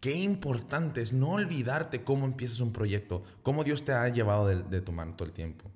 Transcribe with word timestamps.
Qué 0.00 0.14
importante 0.14 1.02
es 1.02 1.12
no 1.12 1.32
olvidarte 1.32 2.04
cómo 2.04 2.24
empiezas 2.24 2.60
un 2.60 2.72
proyecto, 2.72 3.22
cómo 3.42 3.64
Dios 3.64 3.84
te 3.84 3.92
ha 3.92 4.08
llevado 4.08 4.46
de, 4.46 4.80
tu 4.80 4.92
mano 4.92 5.14
todo 5.14 5.28
el 5.28 5.34
tiempo. 5.34 5.70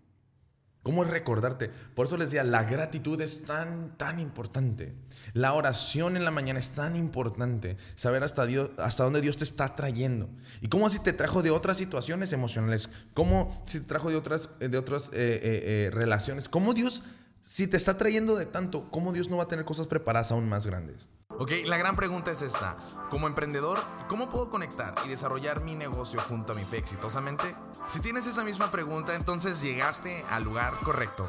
¿Cómo 0.83 1.03
es 1.03 1.11
recordarte? 1.11 1.71
Por 1.95 2.07
eso 2.07 2.17
les 2.17 2.31
decía, 2.31 2.45
la 2.45 2.65
gratitud 2.65 3.21
es 3.21 3.45
tan, 3.45 3.97
tan 3.97 4.21
importante. 4.21 4.95
La 5.33 5.55
oración 5.55 6.17
en 6.17 6.25
la 6.25 6.31
mañana 6.31 6.59
es 6.59 6.73
tan 6.73 6.95
importante. 6.95 7.79
Saber 7.95 8.23
hasta, 8.23 8.45
Dios, 8.45 8.71
hasta 8.79 9.05
dónde 9.05 9.23
Dios 9.23 9.39
te 9.39 9.45
está 9.45 9.75
trayendo. 9.77 10.29
Y 10.61 10.69
cómo 10.69 10.87
así 10.87 10.99
te 10.99 11.15
trajo 11.15 11.43
de 11.43 11.51
otras 11.51 11.79
situaciones 11.79 12.35
emocionales. 12.35 12.91
Cómo 13.15 13.63
si 13.67 13.81
te 13.81 13.87
trajo 13.87 14.11
de 14.11 14.17
otras, 14.17 14.51
de 14.59 14.77
otras 14.77 15.09
eh, 15.09 15.13
eh, 15.15 15.87
eh, 15.87 15.91
relaciones. 15.91 16.51
Cómo 16.51 16.75
Dios, 16.75 17.03
si 17.43 17.67
te 17.67 17.79
está 17.79 17.97
trayendo 17.97 18.37
de 18.37 18.45
tanto, 18.45 18.91
cómo 18.91 19.15
Dios 19.15 19.31
no 19.31 19.39
va 19.39 19.45
a 19.45 19.49
tener 19.49 19.65
cosas 19.65 19.87
preparadas 19.87 20.33
aún 20.33 20.47
más 20.47 20.67
grandes. 20.67 21.09
Ok, 21.37 21.51
la 21.65 21.77
gran 21.77 21.97
pregunta 21.97 22.31
es 22.31 22.43
esta. 22.43 22.77
Como 23.11 23.27
emprendedor, 23.27 23.79
¿cómo 24.09 24.29
puedo 24.29 24.51
conectar 24.51 24.95
y 25.05 25.09
desarrollar 25.09 25.63
mi 25.63 25.75
negocio 25.75 26.21
junto 26.21 26.53
a 26.53 26.55
mi 26.55 26.63
fe 26.63 26.79
exitosamente? 26.79 27.57
Si 27.89 27.99
tienes 27.99 28.29
esa 28.29 28.45
misma 28.45 28.71
pregunta, 28.71 29.17
entonces 29.17 29.61
llegaste 29.61 30.25
al 30.31 30.45
lugar 30.45 30.75
correcto. 30.85 31.29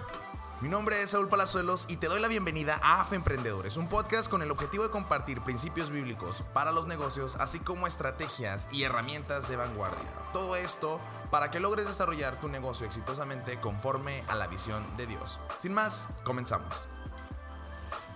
Mi 0.62 0.70
nombre 0.70 1.02
es 1.02 1.10
Saúl 1.10 1.28
Palazuelos 1.28 1.88
y 1.90 1.98
te 1.98 2.08
doy 2.08 2.22
la 2.22 2.28
bienvenida 2.28 2.80
a 2.84 3.02
AFE 3.02 3.16
Emprendedores, 3.16 3.78
un 3.78 3.90
podcast 3.90 4.30
con 4.30 4.44
el 4.44 4.52
objetivo 4.52 4.84
de 4.84 4.92
compartir 4.92 5.42
principios 5.42 5.90
bíblicos 5.90 6.44
para 6.54 6.72
los 6.72 6.86
negocios, 6.86 7.36
así 7.38 7.60
como 7.60 7.88
estrategias 7.88 8.70
y 8.72 8.84
herramientas 8.84 9.50
de 9.50 9.56
vanguardia. 9.56 10.08
Todo 10.34 10.56
esto 10.56 11.00
para 11.32 11.50
que 11.50 11.60
logres 11.60 11.88
desarrollar 11.88 12.40
tu 12.40 12.48
negocio 12.48 12.86
exitosamente 12.86 13.60
conforme 13.60 14.24
a 14.28 14.36
la 14.36 14.48
visión 14.48 14.84
de 14.98 15.08
Dios. 15.08 15.40
Sin 15.60 15.74
más, 15.74 16.08
comenzamos. 16.24 16.88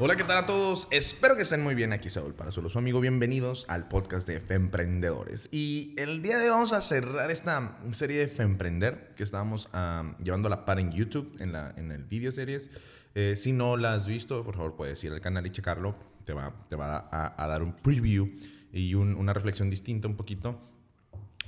Hola, 0.01 0.15
¿qué 0.15 0.23
tal 0.23 0.37
a 0.37 0.45
todos? 0.45 0.87
Espero 0.91 1.35
que 1.35 1.41
estén 1.41 1.61
muy 1.61 1.75
bien. 1.75 1.91
Aquí 1.91 2.09
Saúl 2.09 2.33
para 2.33 2.51
solo 2.51 2.69
su 2.69 2.79
amigo. 2.79 3.01
Bienvenidos 3.01 3.65
al 3.67 3.89
podcast 3.89 4.25
de 4.25 4.39
Femprendedores. 4.39 5.49
Y 5.51 5.93
el 5.97 6.21
día 6.21 6.37
de 6.37 6.45
hoy 6.45 6.51
vamos 6.51 6.71
a 6.71 6.79
cerrar 6.79 7.29
esta 7.31 7.77
serie 7.91 8.17
de 8.17 8.29
Femprender 8.29 9.11
que 9.17 9.23
estábamos 9.23 9.67
uh, 9.73 10.15
llevando 10.23 10.47
a 10.47 10.51
la 10.51 10.63
par 10.63 10.79
en 10.79 10.93
YouTube, 10.93 11.35
en, 11.41 11.51
la, 11.51 11.73
en 11.75 11.91
el 11.91 12.05
video 12.05 12.31
series. 12.31 12.69
Eh, 13.13 13.33
si 13.35 13.51
no 13.51 13.75
la 13.75 13.93
has 13.93 14.07
visto, 14.07 14.41
por 14.45 14.55
favor 14.55 14.77
puedes 14.77 15.03
ir 15.03 15.11
al 15.11 15.19
canal 15.19 15.45
y 15.45 15.49
checarlo. 15.49 15.93
Te 16.23 16.31
va, 16.31 16.55
te 16.69 16.77
va 16.77 17.09
a, 17.11 17.47
dar 17.47 17.61
un 17.61 17.73
preview 17.73 18.29
y 18.71 18.93
un, 18.93 19.15
una 19.15 19.33
reflexión 19.33 19.69
distinta 19.69 20.07
un 20.07 20.15
poquito 20.15 20.61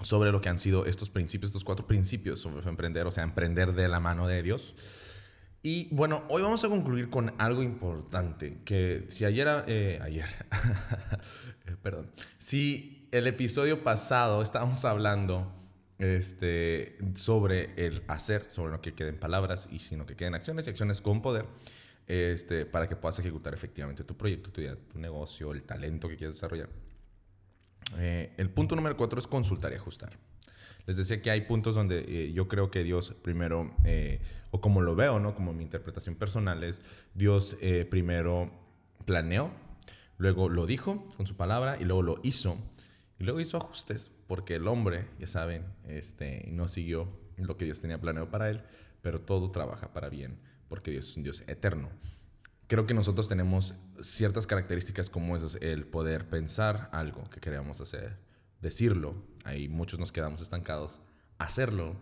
sobre 0.02 0.34
lo 0.34 0.42
que 0.42 0.50
han 0.50 0.60
sido 0.60 0.86
estos 0.86 1.10
principios, 1.10 1.52
estos 1.52 1.64
cuatro 1.64 1.88
principios 1.88 2.42
sobre 2.42 2.68
emprender, 2.68 3.08
o 3.08 3.12
sea, 3.12 3.24
emprender 3.24 3.72
de 3.72 3.88
la 3.88 4.02
mano 4.02 4.28
de 4.28 4.44
Dios. 4.44 4.76
Y 5.64 5.94
bueno, 5.94 6.24
hoy 6.30 6.42
vamos 6.42 6.64
a 6.64 6.70
concluir 6.70 7.10
con 7.12 7.34
algo 7.38 7.62
importante, 7.62 8.62
que 8.66 9.06
si 9.10 9.26
ayer, 9.26 9.48
eh, 9.68 10.00
ayer, 10.02 10.26
perdón, 11.84 12.10
si 12.40 13.08
el 13.12 13.28
episodio 13.28 13.84
pasado 13.84 14.42
estábamos 14.42 14.84
hablando 14.86 15.54
este, 16.00 16.98
sobre 17.14 17.74
el 17.86 18.04
hacer, 18.08 18.48
sobre 18.50 18.72
lo 18.72 18.82
que 18.82 18.96
queden 18.96 19.20
palabras 19.20 19.70
y 19.72 19.78
sino 19.78 20.08
que 20.08 20.16
queden 20.16 20.34
acciones 20.34 20.66
y 20.66 20.72
acciones 20.72 21.00
con 21.00 21.22
poder, 21.22 21.46
este, 22.08 22.66
para 22.66 22.90
que 22.90 22.96
puedas 22.96 23.20
ejecutar 23.20 23.54
efectivamente 23.54 24.04
tu 24.04 24.18
proyecto, 24.18 24.52
tu, 24.52 24.64
tu 24.92 24.98
negocio, 24.98 25.52
el 25.52 25.64
talento 25.64 26.10
que 26.10 26.18
quieres 26.18 26.38
desarrollar. 26.38 26.70
Eh, 28.00 28.34
el 28.38 28.50
punto 28.50 28.76
número 28.76 28.98
cuatro 28.98 29.20
es 29.20 29.28
consultar 29.28 29.72
y 29.74 29.76
ajustar. 29.76 30.18
Les 30.88 30.98
decía 30.98 31.22
que 31.22 31.32
hay 31.32 31.42
puntos 31.42 31.76
donde 31.76 32.06
eh, 32.08 32.34
yo 32.34 32.48
creo 32.48 32.72
que 32.72 32.84
Dios 32.84 33.14
primero, 33.22 33.76
eh, 33.84 34.22
o 34.52 34.62
como 34.62 34.82
lo 34.82 34.96
veo, 34.96 35.20
¿no? 35.20 35.36
Como 35.36 35.54
mi 35.54 35.64
interpretación 35.64 36.16
personal 36.16 36.64
es, 36.64 36.82
Dios 37.14 37.58
eh, 37.62 37.86
primero 37.86 38.52
planeó, 39.06 39.52
luego 40.18 40.50
lo 40.50 40.66
dijo 40.66 41.08
con 41.18 41.28
su 41.28 41.36
palabra 41.36 41.78
y 41.80 41.86
luego 41.86 42.02
lo 42.02 42.20
hizo. 42.24 42.58
Y 43.20 43.24
luego 43.24 43.40
hizo 43.40 43.58
ajustes, 43.58 44.12
porque 44.26 44.56
el 44.56 44.68
hombre, 44.68 45.06
ya 45.20 45.28
saben, 45.28 45.66
este, 45.88 46.46
no 46.48 46.68
siguió 46.68 47.08
lo 47.38 47.58
que 47.58 47.66
Dios 47.66 47.82
tenía 47.82 48.00
planeado 48.02 48.32
para 48.32 48.50
él, 48.50 48.64
pero 49.02 49.20
todo 49.20 49.52
trabaja 49.52 49.94
para 49.94 50.10
bien, 50.10 50.40
porque 50.68 50.92
Dios 50.92 51.10
es 51.10 51.18
un 51.18 51.24
Dios 51.24 51.44
eterno. 51.48 51.90
Creo 52.68 52.86
que 52.88 52.94
nosotros 52.94 53.28
tenemos 53.28 53.76
ciertas 54.02 54.48
características 54.48 55.10
como 55.10 55.36
esas, 55.36 55.56
el 55.62 55.86
poder 55.86 56.30
pensar 56.30 56.90
algo 56.94 57.30
que 57.30 57.40
queremos 57.40 57.82
hacer, 57.82 58.18
decirlo, 58.62 59.16
ahí 59.44 59.68
muchos 59.68 60.00
nos 60.00 60.12
quedamos 60.12 60.42
estancados, 60.42 61.02
hacerlo 61.38 61.96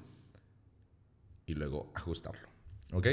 y 1.45 1.55
luego 1.55 1.91
ajustarlo. 1.95 2.49
¿Ok? 2.91 3.07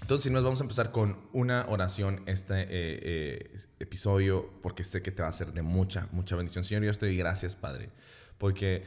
Entonces, 0.00 0.32
nos 0.32 0.42
vamos 0.42 0.60
a 0.60 0.64
empezar 0.64 0.90
con 0.90 1.28
una 1.32 1.66
oración 1.68 2.22
este 2.26 2.62
eh, 2.62 2.66
eh, 2.70 3.56
episodio, 3.78 4.50
porque 4.60 4.82
sé 4.82 5.00
que 5.00 5.12
te 5.12 5.22
va 5.22 5.28
a 5.28 5.32
ser 5.32 5.52
de 5.52 5.62
mucha, 5.62 6.08
mucha 6.10 6.34
bendición. 6.34 6.64
Señor, 6.64 6.82
yo 6.82 6.92
te 6.94 7.06
doy 7.06 7.16
gracias, 7.16 7.54
Padre, 7.54 7.90
porque 8.36 8.84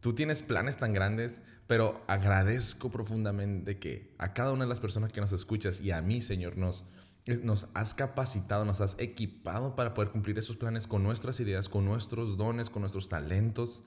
tú 0.00 0.14
tienes 0.14 0.42
planes 0.42 0.78
tan 0.78 0.94
grandes, 0.94 1.42
pero 1.66 2.02
agradezco 2.08 2.90
profundamente 2.90 3.78
que 3.78 4.14
a 4.16 4.32
cada 4.32 4.52
una 4.52 4.64
de 4.64 4.70
las 4.70 4.80
personas 4.80 5.12
que 5.12 5.20
nos 5.20 5.32
escuchas 5.32 5.80
y 5.80 5.90
a 5.90 6.00
mí, 6.00 6.22
Señor, 6.22 6.56
nos, 6.56 6.86
nos 7.26 7.68
has 7.74 7.94
capacitado, 7.94 8.64
nos 8.64 8.80
has 8.80 8.96
equipado 8.98 9.76
para 9.76 9.94
poder 9.94 10.10
cumplir 10.10 10.38
esos 10.38 10.56
planes 10.56 10.86
con 10.86 11.02
nuestras 11.02 11.38
ideas, 11.40 11.68
con 11.68 11.84
nuestros 11.84 12.36
dones, 12.36 12.70
con 12.70 12.82
nuestros 12.82 13.08
talentos, 13.08 13.82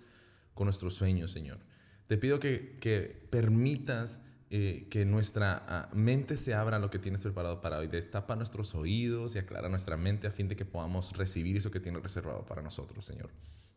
con 0.53 0.65
nuestros 0.65 0.93
sueños, 0.93 1.31
Señor. 1.31 1.59
Te 2.07 2.17
pido 2.17 2.39
que, 2.39 2.77
que 2.79 3.27
permitas 3.29 4.21
eh, 4.49 4.87
que 4.91 5.03
nuestra 5.03 5.89
uh, 5.91 5.95
mente 5.95 6.37
se 6.37 6.53
abra 6.53 6.77
a 6.77 6.79
lo 6.79 6.91
que 6.91 6.99
tienes 6.99 7.21
preparado 7.21 7.59
para 7.59 7.79
hoy. 7.79 7.87
Destapa 7.87 8.35
nuestros 8.35 8.75
oídos 8.75 9.35
y 9.35 9.39
aclara 9.39 9.67
nuestra 9.67 9.97
mente 9.97 10.27
a 10.27 10.31
fin 10.31 10.47
de 10.47 10.55
que 10.55 10.63
podamos 10.63 11.13
recibir 11.17 11.57
eso 11.57 11.71
que 11.71 11.79
tienes 11.79 12.03
reservado 12.03 12.45
para 12.45 12.61
nosotros, 12.61 13.03
Señor. 13.03 13.31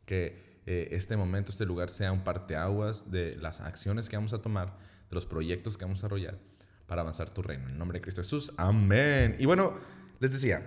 Que 0.05 0.61
eh, 0.67 0.89
este 0.91 1.17
momento, 1.17 1.51
este 1.51 1.65
lugar 1.65 1.89
sea 1.89 2.13
un 2.13 2.25
parteaguas 2.25 3.11
de 3.11 3.37
las 3.37 3.63
acciones 3.63 4.11
que 4.11 4.17
vamos 4.17 4.35
a 4.35 4.43
tomar, 4.43 4.77
de 5.09 5.15
los 5.15 5.25
proyectos 5.25 5.79
que 5.79 5.87
vamos 5.87 6.01
a 6.01 6.03
desarrollar 6.03 6.39
para 6.87 7.03
avanzar 7.03 7.31
tu 7.31 7.43
reino. 7.43 7.69
En 7.69 7.79
nombre 7.79 7.99
de 7.99 8.03
Cristo 8.03 8.23
Jesús. 8.23 8.53
Amén. 8.57 9.37
Y 9.39 9.47
bueno, 9.47 9.75
les 10.21 10.33
decía, 10.33 10.63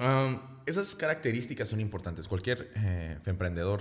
um, 0.00 0.38
esas 0.66 0.94
características 0.94 1.68
son 1.68 1.80
importantes. 1.80 2.28
Cualquier 2.28 2.72
eh, 2.76 3.18
emprendedor 3.26 3.80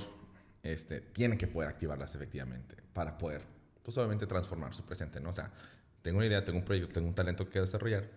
este, 0.63 1.01
tiene 1.01 1.38
que 1.38 1.47
poder 1.47 1.69
activarlas 1.69 2.13
efectivamente 2.16 2.75
para 2.94 3.17
poder, 3.17 3.41
pues 3.83 3.97
obviamente, 3.97 4.28
transformar 4.28 4.73
su 4.73 4.83
presente. 4.83 5.19
¿no? 5.19 5.29
O 5.29 5.33
sea, 5.33 5.51
tengo 6.01 6.17
una 6.17 6.28
idea, 6.28 6.44
tengo 6.44 6.59
un 6.59 6.66
proyecto, 6.66 6.94
tengo 6.94 7.07
un 7.07 7.16
talento 7.16 7.49
que 7.49 7.59
desarrollar. 7.59 8.09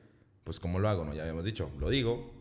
Pues, 0.45 0.59
¿cómo 0.59 0.79
lo 0.79 0.89
hago? 0.89 1.05
¿no? 1.05 1.15
Ya 1.15 1.23
habíamos 1.23 1.45
dicho, 1.45 1.71
lo 1.79 1.89
digo, 1.89 2.33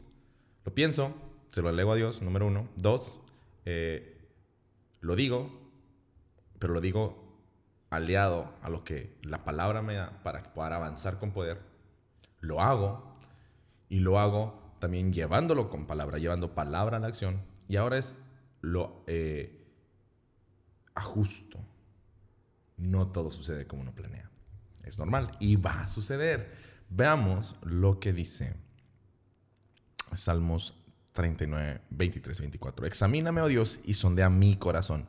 lo 0.66 0.74
pienso, 0.74 1.16
se 1.52 1.62
lo 1.62 1.70
alego 1.70 1.91
a 1.91 1.96
Dios, 1.96 2.22
número 2.22 2.47
uno. 2.47 2.70
Dos, 2.75 3.20
eh, 3.66 4.18
lo 5.02 5.16
digo, 5.16 5.72
pero 6.58 6.74
lo 6.74 6.81
digo 6.81 7.21
aliado 7.91 8.52
a 8.63 8.69
lo 8.69 8.84
que 8.84 9.18
la 9.22 9.44
palabra 9.44 9.81
me 9.81 9.96
da 9.96 10.24
para 10.24 10.41
poder 10.53 10.74
avanzar 10.74 11.19
con 11.19 11.31
poder, 11.31 11.62
lo 12.40 12.62
hago 12.62 13.13
y 13.90 14.00
lo 14.00 14.18
hago 14.18 14.75
también 14.79 15.13
llevándolo 15.13 15.69
con 15.69 15.85
palabra, 15.85 16.18
llevando 16.18 16.56
palabra 16.56 16.97
a 16.97 17.00
la 17.02 17.07
acción 17.07 17.41
y 17.68 17.75
ahora 17.75 17.97
es 17.97 18.16
lo 18.62 19.03
eh, 19.07 19.68
ajusto. 20.96 21.59
No 22.78 23.12
todo 23.12 23.29
sucede 23.29 23.68
como 23.68 23.84
uno 23.84 23.94
planea. 23.94 24.31
Es 24.84 24.97
normal 24.97 25.31
y 25.40 25.58
va 25.58 25.81
a 25.81 25.88
suceder. 25.88 26.52
Veamos 26.90 27.58
lo 27.62 28.00
que 28.00 28.13
dice 28.13 28.56
Salmos 30.16 30.81
39, 31.12 31.81
23, 31.90 32.40
24. 32.40 32.85
Examíname, 32.85 33.41
oh 33.41 33.47
Dios, 33.47 33.81
y 33.84 33.94
sondea 33.96 34.29
mi 34.29 34.56
corazón 34.56 35.08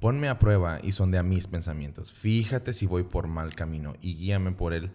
Ponme 0.00 0.28
a 0.28 0.38
prueba 0.38 0.78
y 0.82 0.92
sondea 0.92 1.22
mis 1.22 1.46
pensamientos. 1.46 2.12
Fíjate 2.12 2.72
si 2.74 2.86
voy 2.86 3.04
por 3.04 3.28
mal 3.28 3.54
camino 3.54 3.94
y 4.02 4.14
guíame 4.16 4.52
por 4.52 4.74
el 4.74 4.92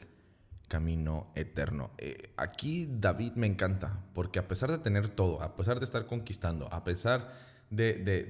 camino 0.67 1.31
eterno. 1.35 1.91
Eh, 1.97 2.33
aquí 2.37 2.87
David 2.89 3.33
me 3.33 3.47
encanta, 3.47 4.05
porque 4.13 4.39
a 4.39 4.47
pesar 4.47 4.71
de 4.71 4.77
tener 4.77 5.09
todo, 5.09 5.41
a 5.41 5.55
pesar 5.57 5.79
de 5.79 5.85
estar 5.85 6.05
conquistando, 6.05 6.71
a 6.71 6.83
pesar 6.83 7.29
de, 7.71 7.95
de, 7.95 8.23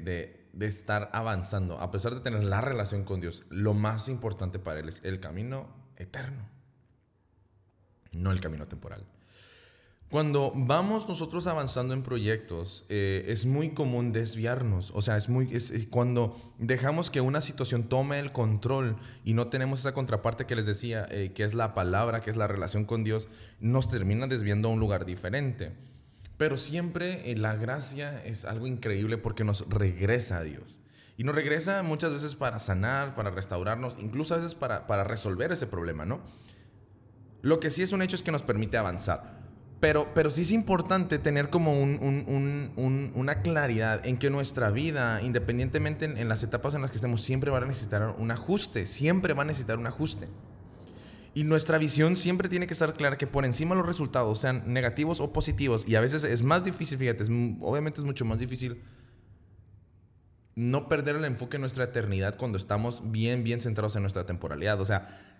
de, 0.53 0.66
estar 0.66 1.09
avanzando, 1.13 1.79
a 1.79 1.91
pesar 1.91 2.16
de 2.16 2.22
tener 2.22 2.43
la 2.43 2.61
relación 2.61 3.03
con 3.03 3.22
Dios, 3.22 3.43
lo 3.49 3.73
más 3.73 4.09
importante 4.09 4.57
para 4.57 4.79
él 4.79 4.90
es 4.90 5.03
el 5.03 5.19
camino 5.19 5.67
eterno, 5.97 6.47
no 8.17 8.31
el 8.31 8.40
camino 8.40 8.67
temporal. 8.67 9.05
Cuando 10.11 10.52
vamos 10.53 11.08
nosotros 11.08 11.47
avanzando 11.47 11.93
en 11.93 12.03
proyectos, 12.03 12.84
eh, 12.90 13.23
es 13.29 13.46
muy 13.46 13.69
común 13.69 14.11
desviarnos. 14.11 14.91
O 14.93 15.02
sea, 15.02 15.16
es 15.16 15.29
muy 15.29 15.47
es, 15.53 15.72
cuando 15.90 16.35
dejamos 16.59 17.09
que 17.09 17.22
una 17.22 17.40
situación 17.40 17.84
tome 17.84 18.19
el 18.19 18.34
control 18.34 18.97
y 19.23 19.35
no 19.35 19.47
tenemos 19.47 19.79
esa 19.79 19.93
contraparte 19.93 20.46
que 20.46 20.58
les 20.58 20.66
decía, 20.66 21.08
eh, 21.11 21.31
que 21.34 21.46
es 21.46 21.53
la 21.53 21.73
palabra, 21.73 22.19
que 22.19 22.29
es 22.29 22.35
la 22.35 22.47
relación 22.47 22.84
con 22.84 23.05
Dios, 23.05 23.29
nos 23.61 23.87
termina 23.87 24.28
desviando 24.28 24.67
a 24.67 24.72
un 24.73 24.81
lugar 24.81 25.05
diferente. 25.05 25.72
Pero 26.35 26.58
siempre 26.58 27.31
eh, 27.31 27.37
la 27.37 27.55
gracia 27.55 28.22
es 28.25 28.43
algo 28.43 28.67
increíble 28.67 29.17
porque 29.17 29.46
nos 29.46 29.69
regresa 29.69 30.40
a 30.40 30.43
Dios. 30.43 30.78
Y 31.16 31.23
nos 31.23 31.35
regresa 31.35 31.84
muchas 31.84 32.11
veces 32.11 32.35
para 32.35 32.59
sanar, 32.59 33.16
para 33.16 33.31
restaurarnos, 33.31 33.96
incluso 33.97 34.34
a 34.34 34.37
veces 34.40 34.55
para, 34.55 34.87
para 34.87 35.05
resolver 35.05 35.53
ese 35.53 35.67
problema, 35.67 36.03
¿no? 36.03 36.19
Lo 37.41 37.61
que 37.61 37.69
sí 37.69 37.81
es 37.81 37.93
un 37.93 38.02
hecho 38.02 38.17
es 38.17 38.23
que 38.23 38.34
nos 38.34 38.43
permite 38.43 38.78
avanzar. 38.78 39.41
Pero, 39.81 40.13
pero 40.13 40.29
sí 40.29 40.43
es 40.43 40.51
importante 40.51 41.17
tener 41.17 41.49
como 41.49 41.73
una 41.73 43.41
claridad 43.41 44.05
en 44.05 44.17
que 44.17 44.29
nuestra 44.29 44.69
vida, 44.69 45.23
independientemente 45.23 46.05
en, 46.05 46.29
las 46.29 46.43
etapas 46.43 46.75
en 46.75 46.81
las 46.81 46.91
que 46.91 46.97
estemos, 46.97 47.23
siempre 47.23 47.49
va 47.49 47.57
a 47.57 47.66
necesitar 47.66 48.16
un 48.17 48.29
ajuste, 48.29 48.85
siempre 48.85 49.33
va 49.33 49.41
a 49.41 49.45
necesitar 49.45 49.79
un 49.79 49.87
ajuste. 49.87 50.28
Y 51.33 51.45
nuestra 51.45 51.79
visión 51.79 52.16
siempre 52.16 52.47
tiene 52.47 52.67
que 52.67 52.73
estar 52.73 52.93
clara 52.93 53.17
que 53.17 53.25
por 53.25 53.43
encima 53.43 53.73
los 53.73 53.85
resultados 53.85 54.39
sean 54.39 54.63
negativos 54.67 55.19
o 55.19 55.33
positivos, 55.33 55.87
y 55.87 55.95
a 55.95 56.01
veces 56.01 56.25
es 56.25 56.43
más 56.43 56.63
difícil, 56.63 56.99
fíjate, 56.99 57.23
obviamente 57.61 58.01
es 58.01 58.05
mucho 58.05 58.23
más 58.23 58.37
difícil 58.37 58.84
no 60.53 60.89
perder 60.89 61.16
el 61.16 61.25
enfoque 61.25 61.57
en 61.57 61.61
nuestra 61.61 61.85
eternidad 61.85 62.35
cuando 62.37 62.57
estamos 62.57 63.11
bien, 63.11 63.43
bien 63.43 63.61
centrados 63.61 63.95
en 63.95 64.03
nuestra 64.03 64.25
temporalidad. 64.25 64.79
O 64.81 64.85
sea, 64.85 65.30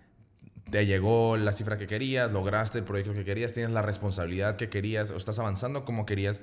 te 0.72 0.86
llegó 0.86 1.38
la 1.38 1.52
cifra 1.52 1.78
que 1.78 1.86
querías, 1.86 2.32
lograste 2.32 2.80
el 2.80 2.86
proyecto 2.86 3.14
que 3.14 3.26
querías, 3.26 3.52
tienes 3.52 3.72
la 3.72 3.82
responsabilidad 3.82 4.56
que 4.56 4.70
querías, 4.70 5.12
o 5.12 5.18
estás 5.18 5.38
avanzando 5.38 5.86
como 5.86 6.06
querías, 6.06 6.42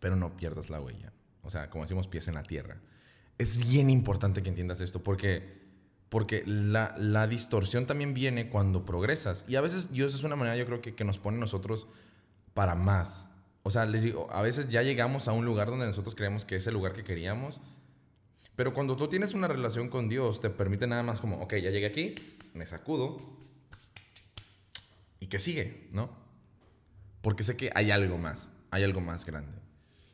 pero 0.00 0.16
no 0.16 0.36
pierdas 0.36 0.70
la 0.70 0.80
huella. 0.80 1.12
O 1.42 1.50
sea, 1.50 1.68
como 1.68 1.84
decimos, 1.84 2.06
pies 2.06 2.28
en 2.28 2.34
la 2.34 2.44
tierra. 2.44 2.80
Es 3.38 3.58
bien 3.58 3.90
importante 3.90 4.42
que 4.42 4.48
entiendas 4.48 4.80
esto 4.80 5.02
porque, 5.02 5.60
porque 6.08 6.44
la, 6.46 6.94
la 6.98 7.26
distorsión 7.26 7.86
también 7.86 8.14
viene 8.14 8.48
cuando 8.48 8.84
progresas. 8.84 9.44
Y 9.48 9.56
a 9.56 9.60
veces 9.60 9.92
Dios 9.92 10.14
es 10.14 10.22
una 10.22 10.36
manera, 10.36 10.56
yo 10.56 10.64
creo 10.64 10.80
que, 10.80 10.94
que 10.94 11.04
nos 11.04 11.18
pone 11.18 11.38
nosotros 11.38 11.88
para 12.54 12.76
más. 12.76 13.28
O 13.64 13.70
sea, 13.70 13.86
les 13.86 14.02
digo, 14.02 14.28
a 14.30 14.42
veces 14.42 14.68
ya 14.68 14.82
llegamos 14.82 15.26
a 15.26 15.32
un 15.32 15.44
lugar 15.44 15.68
donde 15.68 15.86
nosotros 15.86 16.14
creemos 16.14 16.44
que 16.44 16.54
es 16.54 16.66
el 16.68 16.74
lugar 16.74 16.92
que 16.92 17.02
queríamos. 17.02 17.60
Pero 18.56 18.72
cuando 18.72 18.96
tú 18.96 19.06
tienes 19.06 19.34
una 19.34 19.48
relación 19.48 19.88
con 19.88 20.08
Dios, 20.08 20.40
te 20.40 20.48
permite 20.48 20.86
nada 20.86 21.02
más 21.02 21.20
como, 21.20 21.40
ok, 21.42 21.54
ya 21.56 21.70
llegué 21.70 21.86
aquí, 21.86 22.14
me 22.54 22.64
sacudo 22.64 23.18
y 25.20 25.26
que 25.26 25.38
sigue, 25.38 25.88
¿no? 25.92 26.10
Porque 27.20 27.44
sé 27.44 27.56
que 27.56 27.70
hay 27.74 27.90
algo 27.90 28.16
más, 28.16 28.50
hay 28.70 28.82
algo 28.82 29.02
más 29.02 29.26
grande. 29.26 29.66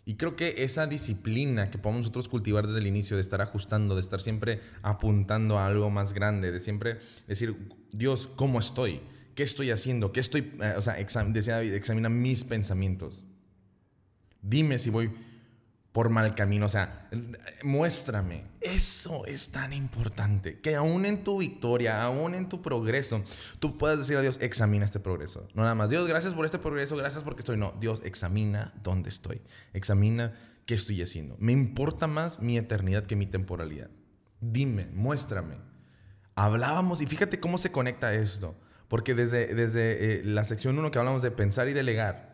Y 0.05 0.17
creo 0.17 0.35
que 0.35 0.65
esa 0.65 0.89
disciplina 0.89 1.71
que 1.71 1.79
podemos 1.79 2.01
nosotros 2.01 2.29
cultivar 2.29 2.67
desde 2.67 2.81
el 2.81 2.89
inicio, 2.89 3.17
de 3.17 3.21
estar 3.21 3.41
ajustando, 3.41 3.95
de 3.95 4.01
estar 4.01 4.21
siempre 4.21 4.61
apuntando 4.83 5.59
a 5.59 5.67
algo 5.67 5.91
más 5.91 6.13
grande, 6.13 6.51
de 6.51 6.59
siempre 6.59 6.99
decir, 7.29 7.57
Dios, 7.93 8.29
¿cómo 8.35 8.59
estoy? 8.59 9.01
¿Qué 9.37 9.45
estoy 9.45 9.71
haciendo? 9.71 10.11
¿Qué 10.11 10.19
estoy, 10.19 10.53
eh, 10.61 10.75
o 10.77 10.83
sea, 10.83 10.99
examina 10.99 12.09
mis 12.09 12.43
pensamientos. 12.43 13.23
Dime 14.43 14.81
si 14.81 14.91
voy 14.91 15.13
por 15.93 16.09
mal 16.09 16.35
camino. 16.35 16.67
O 16.67 16.69
sea, 16.69 17.09
muéstrame. 17.63 18.45
Eso 18.61 19.27
es 19.27 19.53
tan 19.53 19.73
importante. 19.73 20.61
Que 20.61 20.75
aún 20.75 21.05
en 21.07 21.23
tu 21.23 21.39
victoria, 21.39 22.03
aún 22.03 22.35
en 22.35 22.49
tu 22.49 22.63
progreso, 22.63 23.23
tú 23.61 23.77
puedas 23.77 23.99
decir 23.99 24.17
a 24.17 24.23
Dios, 24.23 24.39
examina 24.41 24.85
este 24.85 25.01
progreso. 25.01 25.47
No 25.55 25.63
nada 25.63 25.75
más, 25.75 25.91
Dios, 25.91 26.09
gracias 26.09 26.35
por 26.35 26.45
este 26.45 26.59
progreso, 26.59 26.97
gracias 26.97 27.23
porque 27.23 27.41
estoy. 27.41 27.59
No, 27.59 27.75
Dios, 27.79 28.01
examina 28.05 28.73
dónde 28.83 29.11
estoy. 29.11 29.43
Examina 29.73 30.33
qué 30.67 30.75
estoy 30.75 31.03
haciendo. 31.03 31.37
Me 31.39 31.53
importa 31.53 32.07
más 32.07 32.41
mi 32.41 32.57
eternidad 32.57 33.05
que 33.05 33.17
mi 33.17 33.27
temporalidad. 33.27 33.91
Dime, 34.41 34.87
muéstrame. 34.93 35.57
Hablábamos 36.35 37.03
y 37.03 37.07
fíjate 37.07 37.39
cómo 37.39 37.59
se 37.59 37.71
conecta 37.71 38.15
esto. 38.15 38.57
Porque 38.89 39.15
desde, 39.15 39.55
desde 39.55 40.21
eh, 40.21 40.23
la 40.25 40.45
sección 40.45 40.79
1 40.79 40.91
que 40.91 40.99
hablamos 40.99 41.23
de 41.23 41.31
pensar 41.31 41.69
y 41.69 41.73
delegar, 41.73 42.32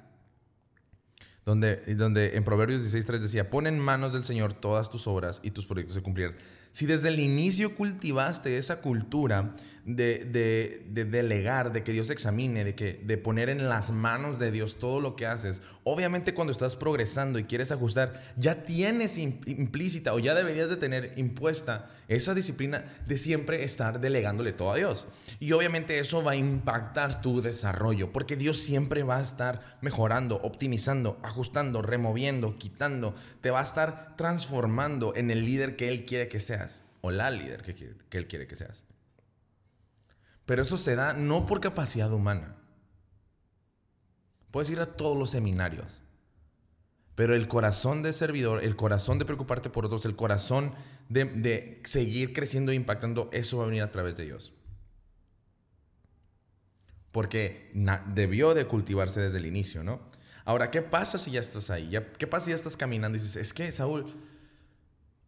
donde, 1.49 1.77
donde 1.95 2.37
en 2.37 2.45
Proverbios 2.45 2.83
16.3 2.83 3.21
decía, 3.21 3.49
pon 3.49 3.67
en 3.67 3.79
manos 3.79 4.13
del 4.13 4.23
Señor 4.23 4.53
todas 4.53 4.91
tus 4.91 5.07
obras 5.07 5.41
y 5.43 5.51
tus 5.51 5.65
proyectos 5.65 5.95
se 5.95 6.03
cumplirán. 6.03 6.35
Si 6.79 6.87
desde 6.87 7.09
el 7.09 7.19
inicio 7.19 7.75
cultivaste 7.75 8.57
esa 8.57 8.81
cultura 8.81 9.57
de, 9.85 10.85
de, 10.87 11.05
delegar, 11.07 11.73
de 11.73 11.83
que 11.83 11.93
Dios 11.93 12.09
examine, 12.09 12.63
de, 12.63 12.77
que, 12.77 13.01
de 13.03 13.17
poner 13.17 13.49
en 13.49 13.69
las 13.69 13.91
manos 13.91 14.39
de 14.39 14.53
Dios 14.53 14.79
todo 14.79 15.01
lo 15.01 15.17
que 15.17 15.27
haces, 15.27 15.61
obviamente 15.83 16.35
cuando 16.35 16.53
estás 16.53 16.77
progresando 16.77 17.41
y 17.41 17.45
quieres 17.45 17.73
ajustar, 17.73 18.23
ya 18.37 18.63
tienes 18.63 19.19
implícita 19.19 20.15
o 20.15 20.21
ya 20.21 20.35
deberías 20.35 20.69
de 20.69 20.77
tener 20.77 21.15
impuesta 21.17 21.91
esa 22.07 22.33
disciplina 22.33 22.85
de 23.07 23.19
siempre 23.19 23.65
estar 23.65 23.99
delegándole 23.99 24.53
todo 24.53 24.71
a 24.71 24.77
Dios. 24.77 25.07
Y 25.41 25.51
obviamente 25.53 25.99
eso 25.99 26.23
va 26.23 26.33
a 26.33 26.37
impactar 26.37 27.23
tu 27.23 27.41
desarrollo, 27.41 28.13
porque 28.13 28.37
Dios 28.37 28.59
siempre 28.59 29.03
va 29.03 29.17
a 29.17 29.23
estar 29.23 29.79
mejorando, 29.81 30.37
optimizando, 30.43 31.19
ajustando, 31.25 31.83
removiendo, 31.83 32.57
quitando, 32.57 33.15
te 33.41 33.51
va 33.51 33.61
a 33.61 33.65
estar 33.65 34.17
transformando 34.17 35.17
en 35.17 35.31
el 35.33 35.45
líder 35.45 35.75
que 35.75 35.89
Él 35.89 36.05
quiere 36.05 36.29
que 36.29 36.39
seas 36.41 36.68
o 37.01 37.11
la 37.11 37.31
líder 37.31 37.63
que, 37.63 38.19
Él 38.19 38.27
quiere 38.27 38.47
que 38.47 38.57
seas. 38.57 38.85
Pero 40.47 40.63
eso 40.63 40.77
se 40.77 40.97
da 40.97 41.13
no 41.13 41.47
por 41.47 41.61
capacidad 41.61 42.13
humana. 42.13 42.57
Puedes 44.51 44.71
ir 44.71 44.81
a 44.81 44.87
todos 44.87 45.17
los 45.17 45.31
seminarios. 45.31 46.01
Pero 47.15 47.35
el 47.35 47.49
corazón 47.49 48.03
de 48.03 48.13
servidor, 48.13 48.63
el 48.63 48.77
corazón 48.77 49.19
de 49.19 49.25
preocuparte 49.25 49.71
por 49.71 49.85
otros, 49.85 50.05
el 50.05 50.17
corazón 50.17 50.73
de, 51.09 51.83
seguir 51.85 52.33
creciendo 52.33 52.73
e 52.73 52.77
impactando, 52.77 53.29
eso 53.33 53.59
va 53.59 53.65
a 53.65 53.67
venir 53.67 53.83
a 53.83 53.91
través 53.91 54.15
de 54.17 54.25
Dios. 54.25 54.53
Porque 57.11 57.73
debió 58.15 58.55
de 58.55 58.67
cultivarse 58.67 59.21
desde 59.21 59.39
el 59.39 59.47
inicio, 59.47 59.83
¿no? 59.83 60.01
Ahora, 60.45 60.71
¿qué 60.71 60.81
pasa 60.81 61.19
si 61.19 61.33
ya 61.33 61.41
estás 61.41 61.71
ahí? 61.71 61.91
¿Qué 62.19 62.27
pasa 62.27 62.47
si 62.47 62.51
ya 62.53 62.57
estás 62.57 62.77
caminando 62.77 63.19
y 63.19 63.21
dices, 63.21 63.37
es 63.37 63.53
que, 63.53 63.71
Saúl, 63.73 64.07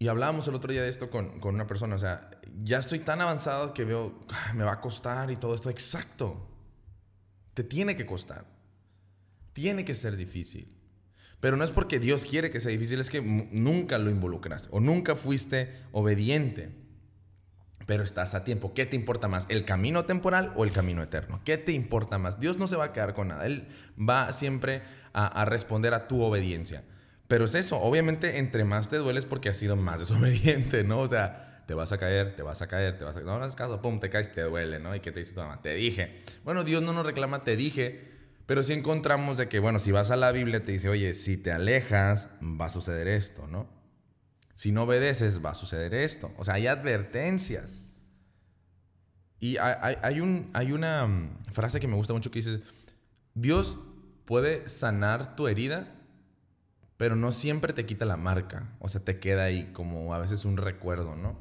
y 0.01 0.09
hablábamos 0.09 0.49
el 0.49 0.55
otro 0.55 0.73
día 0.73 0.83
de 0.83 0.89
esto 0.89 1.11
con, 1.11 1.41
con, 1.41 1.55
una 1.55 1.67
persona, 1.67 1.95
o 1.95 1.99
sea, 1.99 2.31
ya 2.65 2.79
estoy 2.79 3.01
tan 3.01 3.21
avanzado 3.21 3.75
que 3.75 3.85
veo, 3.85 4.19
ah, 4.31 4.55
me 4.55 4.65
va 4.65 4.73
a 4.73 4.81
costar 4.81 5.31
y 5.31 5.37
todo 5.37 5.55
esto. 5.55 5.69
Exacto. 5.69 6.49
Te 7.53 7.65
tiene 7.65 7.95
que 7.95 8.07
costar. 8.07 8.47
Tiene 9.53 9.85
que 9.85 9.93
ser 9.95 10.17
difícil. 10.17 10.75
Pero 11.39 11.59
no 11.59 11.65
es 11.65 11.71
porque 11.71 11.99
Dios 11.99 12.25
quiere 12.25 12.51
que 12.51 12.61
sea 12.61 12.71
difícil, 12.71 12.99
es 12.99 13.11
que 13.11 13.21
nunca 13.21 13.99
lo 13.99 14.09
involucraste 14.09 14.71
o 14.73 14.81
nunca 14.81 15.15
fuiste 15.15 15.71
obediente. 15.93 16.75
Pero 17.85 18.03
estás 18.03 18.35
a 18.35 18.43
tiempo. 18.43 18.73
¿Qué 18.73 18.87
te 18.87 18.97
importa 18.97 19.29
más? 19.29 19.45
¿El 19.51 19.67
camino 19.67 20.07
temporal 20.07 20.55
o 20.57 20.65
el 20.65 20.73
camino 20.73 21.03
eterno? 21.03 21.43
¿Qué 21.45 21.59
te 21.59 21.73
importa 21.73 22.17
más? 22.17 22.41
Dios 22.41 22.57
no 22.57 22.67
se 22.67 22.77
va 22.77 22.87
a 22.87 22.93
quedar 22.95 23.13
con 23.13 23.29
nada. 23.29 23.45
Él 23.45 23.69
va 23.99 24.33
siempre 24.33 24.81
a, 25.13 25.27
a 25.27 25.45
responder 25.45 25.93
a 25.93 26.09
tu 26.09 26.23
obediencia. 26.23 26.85
Pero 27.31 27.45
es 27.45 27.55
eso, 27.55 27.81
obviamente 27.81 28.39
entre 28.39 28.65
más 28.65 28.89
te 28.89 28.97
dueles 28.97 29.25
porque 29.25 29.51
has 29.51 29.57
sido 29.57 29.77
más 29.77 30.01
desobediente, 30.01 30.83
¿no? 30.83 30.99
O 30.99 31.07
sea, 31.07 31.63
te 31.65 31.75
vas 31.75 31.93
a 31.93 31.99
caer, 31.99 32.35
te 32.35 32.43
vas 32.43 32.61
a 32.61 32.67
caer, 32.67 32.99
te 32.99 33.05
vas 33.05 33.17
a. 33.17 33.21
No, 33.21 33.39
no 33.39 33.45
haces 33.45 33.55
caso, 33.55 33.81
pum, 33.81 34.01
te 34.01 34.11
caes, 34.11 34.33
te 34.33 34.43
duele, 34.43 34.81
¿no? 34.81 34.97
¿Y 34.97 34.99
qué 34.99 35.13
te 35.13 35.21
dice 35.21 35.33
tu 35.33 35.41
mamá? 35.41 35.63
Te 35.63 35.73
dije. 35.75 36.25
Bueno, 36.43 36.65
Dios 36.65 36.83
no 36.83 36.93
nos 36.93 37.07
reclama, 37.07 37.45
te 37.45 37.55
dije, 37.55 38.05
pero 38.47 38.65
sí 38.65 38.73
encontramos 38.73 39.37
de 39.37 39.49
que, 39.49 39.61
bueno, 39.61 39.79
si 39.79 39.93
vas 39.93 40.11
a 40.11 40.17
la 40.17 40.33
Biblia 40.33 40.61
te 40.65 40.73
dice, 40.73 40.89
oye, 40.89 41.15
si 41.15 41.37
te 41.37 41.53
alejas, 41.53 42.31
va 42.43 42.65
a 42.65 42.71
suceder 42.71 43.07
esto, 43.07 43.47
¿no? 43.47 43.69
Si 44.57 44.73
no 44.73 44.83
obedeces, 44.83 45.41
va 45.41 45.51
a 45.51 45.55
suceder 45.55 45.95
esto. 45.95 46.33
O 46.37 46.43
sea, 46.43 46.55
hay 46.55 46.67
advertencias. 46.67 47.81
Y 49.39 49.57
hay, 49.59 49.99
hay 50.03 50.73
una 50.73 51.07
mm, 51.07 51.45
frase 51.53 51.79
que 51.79 51.87
me 51.87 51.95
gusta 51.95 52.13
mucho 52.13 52.33
que 52.33 52.41
dice, 52.41 52.61
Dios 53.35 53.79
puede 54.25 54.69
sanar 54.69 55.37
tu 55.37 55.47
herida 55.47 55.95
pero 57.01 57.17
no 57.17 57.33
siempre 57.33 57.73
te 57.73 57.87
quita 57.87 58.05
la 58.05 58.19
marca, 58.19 58.77
o 58.79 58.87
sea, 58.91 59.03
te 59.03 59.19
queda 59.19 59.45
ahí 59.45 59.71
como 59.73 60.13
a 60.13 60.19
veces 60.19 60.45
un 60.45 60.59
recuerdo, 60.59 61.17
¿no? 61.17 61.35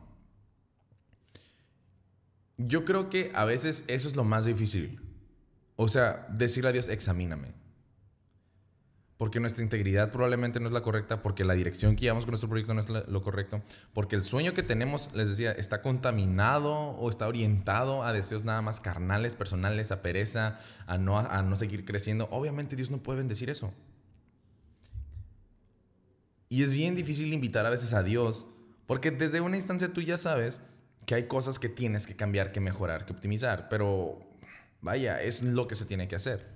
Yo 2.56 2.86
creo 2.86 3.10
que 3.10 3.30
a 3.36 3.44
veces 3.44 3.84
eso 3.88 4.08
es 4.08 4.16
lo 4.16 4.24
más 4.24 4.46
difícil. 4.46 5.02
O 5.76 5.90
sea, 5.90 6.26
decirle 6.30 6.70
a 6.70 6.72
Dios, 6.72 6.88
examíname. 6.88 7.50
Porque 9.18 9.42
nuestra 9.42 9.62
integridad 9.62 10.14
probablemente 10.14 10.62
no 10.62 10.68
es 10.68 10.72
la 10.72 10.82
correcta, 10.82 11.22
porque 11.22 11.44
la 11.44 11.56
dirección 11.56 11.98
que 11.98 12.04
llevamos 12.04 12.24
con 12.24 12.32
nuestro 12.32 12.48
proyecto 12.48 12.74
no 12.74 12.80
es 12.80 12.88
lo 12.88 13.22
correcto, 13.22 13.62
porque 13.94 14.16
el 14.16 14.24
sueño 14.24 14.54
que 14.54 14.64
tenemos, 14.64 15.14
les 15.14 15.28
decía, 15.28 15.52
está 15.52 15.82
contaminado 15.82 16.72
o 16.72 17.10
está 17.10 17.28
orientado 17.28 18.04
a 18.04 18.14
deseos 18.14 18.46
nada 18.46 18.62
más 18.62 18.80
carnales, 18.80 19.36
personales, 19.36 19.92
a 19.92 20.02
pereza, 20.02 20.58
a 20.88 20.98
no, 20.98 21.20
a 21.20 21.42
no 21.42 21.58
seguir 21.58 21.84
creciendo. 21.84 22.30
Obviamente 22.32 22.78
Dios 22.78 22.92
no 22.92 23.00
puede 23.00 23.18
bendecir 23.18 23.50
eso. 23.50 23.74
Y 26.50 26.64
es 26.64 26.72
bien 26.72 26.96
difícil 26.96 27.32
invitar 27.32 27.68
a 27.68 27.70
veces 27.70 27.94
a 27.94 28.02
Dios, 28.02 28.48
porque 28.88 29.12
desde 29.12 29.40
una 29.40 29.56
instancia 29.56 29.94
tú 29.94 30.02
ya 30.02 30.18
sabes 30.18 30.60
que 31.06 31.14
hay 31.14 31.28
cosas 31.28 31.60
que 31.60 31.70
tienes 31.70 32.08
que 32.08 32.16
cambiar, 32.16 32.52
que 32.52 32.60
mejorar, 32.60 33.06
que 33.06 33.14
optimizar, 33.14 33.70
pero 33.70 34.20
vaya, 34.82 35.22
es 35.22 35.44
lo 35.44 35.68
que 35.68 35.76
se 35.76 35.86
tiene 35.86 36.08
que 36.08 36.16
hacer. 36.16 36.48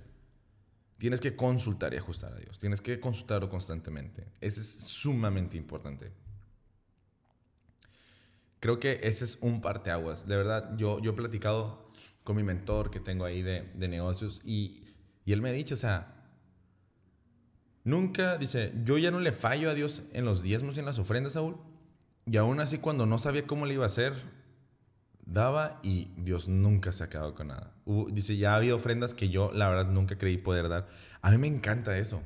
Tienes 0.98 1.20
que 1.20 1.36
consultar 1.36 1.94
y 1.94 1.96
ajustar 1.96 2.32
a 2.32 2.36
Dios, 2.36 2.58
tienes 2.58 2.80
que 2.80 2.98
consultarlo 2.98 3.48
constantemente. 3.48 4.26
Eso 4.40 4.60
es 4.60 4.68
sumamente 4.68 5.56
importante. 5.56 6.12
Creo 8.58 8.80
que 8.80 8.98
ese 9.02 9.24
es 9.24 9.38
un 9.42 9.60
parteaguas. 9.60 10.26
De 10.26 10.36
verdad, 10.36 10.76
yo, 10.76 10.98
yo 11.00 11.12
he 11.12 11.14
platicado 11.14 11.92
con 12.24 12.34
mi 12.34 12.42
mentor 12.42 12.90
que 12.90 12.98
tengo 12.98 13.24
ahí 13.24 13.42
de, 13.42 13.70
de 13.74 13.88
negocios 13.88 14.40
y, 14.44 14.84
y 15.24 15.32
él 15.32 15.42
me 15.42 15.50
ha 15.50 15.52
dicho, 15.52 15.74
o 15.74 15.76
sea, 15.76 16.23
Nunca, 17.84 18.38
dice, 18.38 18.72
yo 18.82 18.96
ya 18.96 19.10
no 19.10 19.20
le 19.20 19.30
fallo 19.32 19.70
a 19.70 19.74
Dios 19.74 20.04
en 20.12 20.24
los 20.24 20.42
diezmos 20.42 20.76
y 20.76 20.80
en 20.80 20.86
las 20.86 20.98
ofrendas, 20.98 21.34
Saúl. 21.34 21.56
Y 22.26 22.38
aún 22.38 22.60
así, 22.60 22.78
cuando 22.78 23.04
no 23.04 23.18
sabía 23.18 23.46
cómo 23.46 23.66
le 23.66 23.74
iba 23.74 23.84
a 23.84 23.86
hacer, 23.86 24.14
daba 25.26 25.80
y 25.82 26.08
Dios 26.16 26.48
nunca 26.48 26.92
se 26.92 27.04
ha 27.04 27.10
quedado 27.10 27.34
con 27.34 27.48
nada. 27.48 27.72
dice, 28.10 28.36
ya 28.38 28.54
ha 28.54 28.56
habido 28.56 28.76
ofrendas 28.76 29.14
que 29.14 29.28
yo 29.28 29.52
la 29.52 29.68
verdad 29.68 29.92
nunca 29.92 30.16
creí 30.16 30.38
poder 30.38 30.68
dar. 30.70 30.88
A 31.20 31.30
mí 31.30 31.38
me 31.38 31.46
encanta 31.46 31.96
eso. 31.98 32.22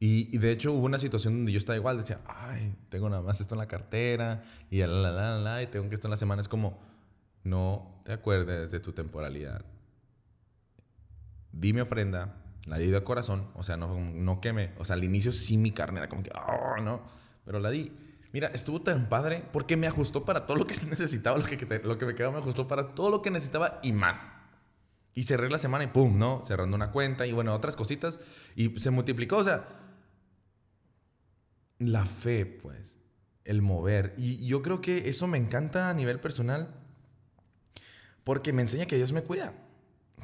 Y, 0.00 0.38
de 0.38 0.52
hecho 0.52 0.72
hubo 0.72 0.86
una 0.86 0.98
situación 0.98 1.34
donde 1.34 1.50
yo 1.50 1.58
estaba 1.58 1.76
igual, 1.76 1.96
decía, 1.96 2.20
ay, 2.26 2.76
tengo 2.88 3.10
nada 3.10 3.22
más 3.22 3.40
esto 3.40 3.56
en 3.56 3.58
la 3.58 3.66
cartera 3.66 4.44
y 4.70 4.78
la, 4.78 4.86
la, 4.86 5.10
la, 5.10 5.38
la, 5.38 5.62
y 5.62 5.66
tengo 5.66 5.88
que 5.88 5.96
esto 5.96 6.06
en 6.06 6.12
la 6.12 6.16
semana. 6.16 6.40
Es 6.40 6.48
como, 6.48 6.78
no 7.42 8.00
te 8.04 8.12
acuerdes 8.12 8.70
de 8.70 8.78
tu 8.78 8.92
temporalidad. 8.92 9.64
Di 11.50 11.72
mi 11.72 11.80
ofrenda, 11.80 12.36
la 12.68 12.78
di 12.78 12.90
de 12.90 13.02
corazón, 13.02 13.48
o 13.54 13.62
sea, 13.62 13.76
no, 13.76 13.98
no 13.98 14.40
queme, 14.40 14.72
o 14.78 14.84
sea, 14.84 14.94
al 14.94 15.04
inicio 15.04 15.32
sí 15.32 15.56
mi 15.56 15.72
carne 15.72 16.00
era 16.00 16.08
como 16.08 16.22
que, 16.22 16.30
oh, 16.30 16.80
no, 16.82 17.02
pero 17.44 17.60
la 17.60 17.70
di. 17.70 17.92
Mira, 18.32 18.48
estuvo 18.48 18.82
tan 18.82 19.08
padre 19.08 19.42
porque 19.52 19.76
me 19.78 19.86
ajustó 19.86 20.26
para 20.26 20.44
todo 20.46 20.58
lo 20.58 20.66
que 20.66 20.74
necesitaba, 20.90 21.38
lo 21.38 21.44
que, 21.44 21.80
lo 21.82 21.96
que 21.96 22.06
me 22.06 22.14
quedaba 22.14 22.34
me 22.34 22.40
ajustó 22.40 22.68
para 22.68 22.94
todo 22.94 23.10
lo 23.10 23.22
que 23.22 23.30
necesitaba 23.30 23.80
y 23.82 23.92
más. 23.92 24.28
Y 25.14 25.24
cerré 25.24 25.50
la 25.50 25.58
semana 25.58 25.84
y 25.84 25.88
pum, 25.88 26.18
¿no? 26.18 26.42
Cerrando 26.42 26.76
una 26.76 26.92
cuenta 26.92 27.26
y 27.26 27.32
bueno, 27.32 27.54
otras 27.54 27.74
cositas. 27.74 28.20
Y 28.54 28.78
se 28.78 28.90
multiplicó, 28.90 29.38
o 29.38 29.44
sea, 29.44 29.66
la 31.78 32.04
fe, 32.04 32.44
pues, 32.44 32.98
el 33.44 33.62
mover. 33.62 34.14
Y 34.18 34.46
yo 34.46 34.62
creo 34.62 34.80
que 34.80 35.08
eso 35.08 35.26
me 35.26 35.38
encanta 35.38 35.88
a 35.88 35.94
nivel 35.94 36.20
personal 36.20 36.74
porque 38.22 38.52
me 38.52 38.62
enseña 38.62 38.86
que 38.86 38.96
Dios 38.96 39.12
me 39.12 39.22
cuida 39.22 39.54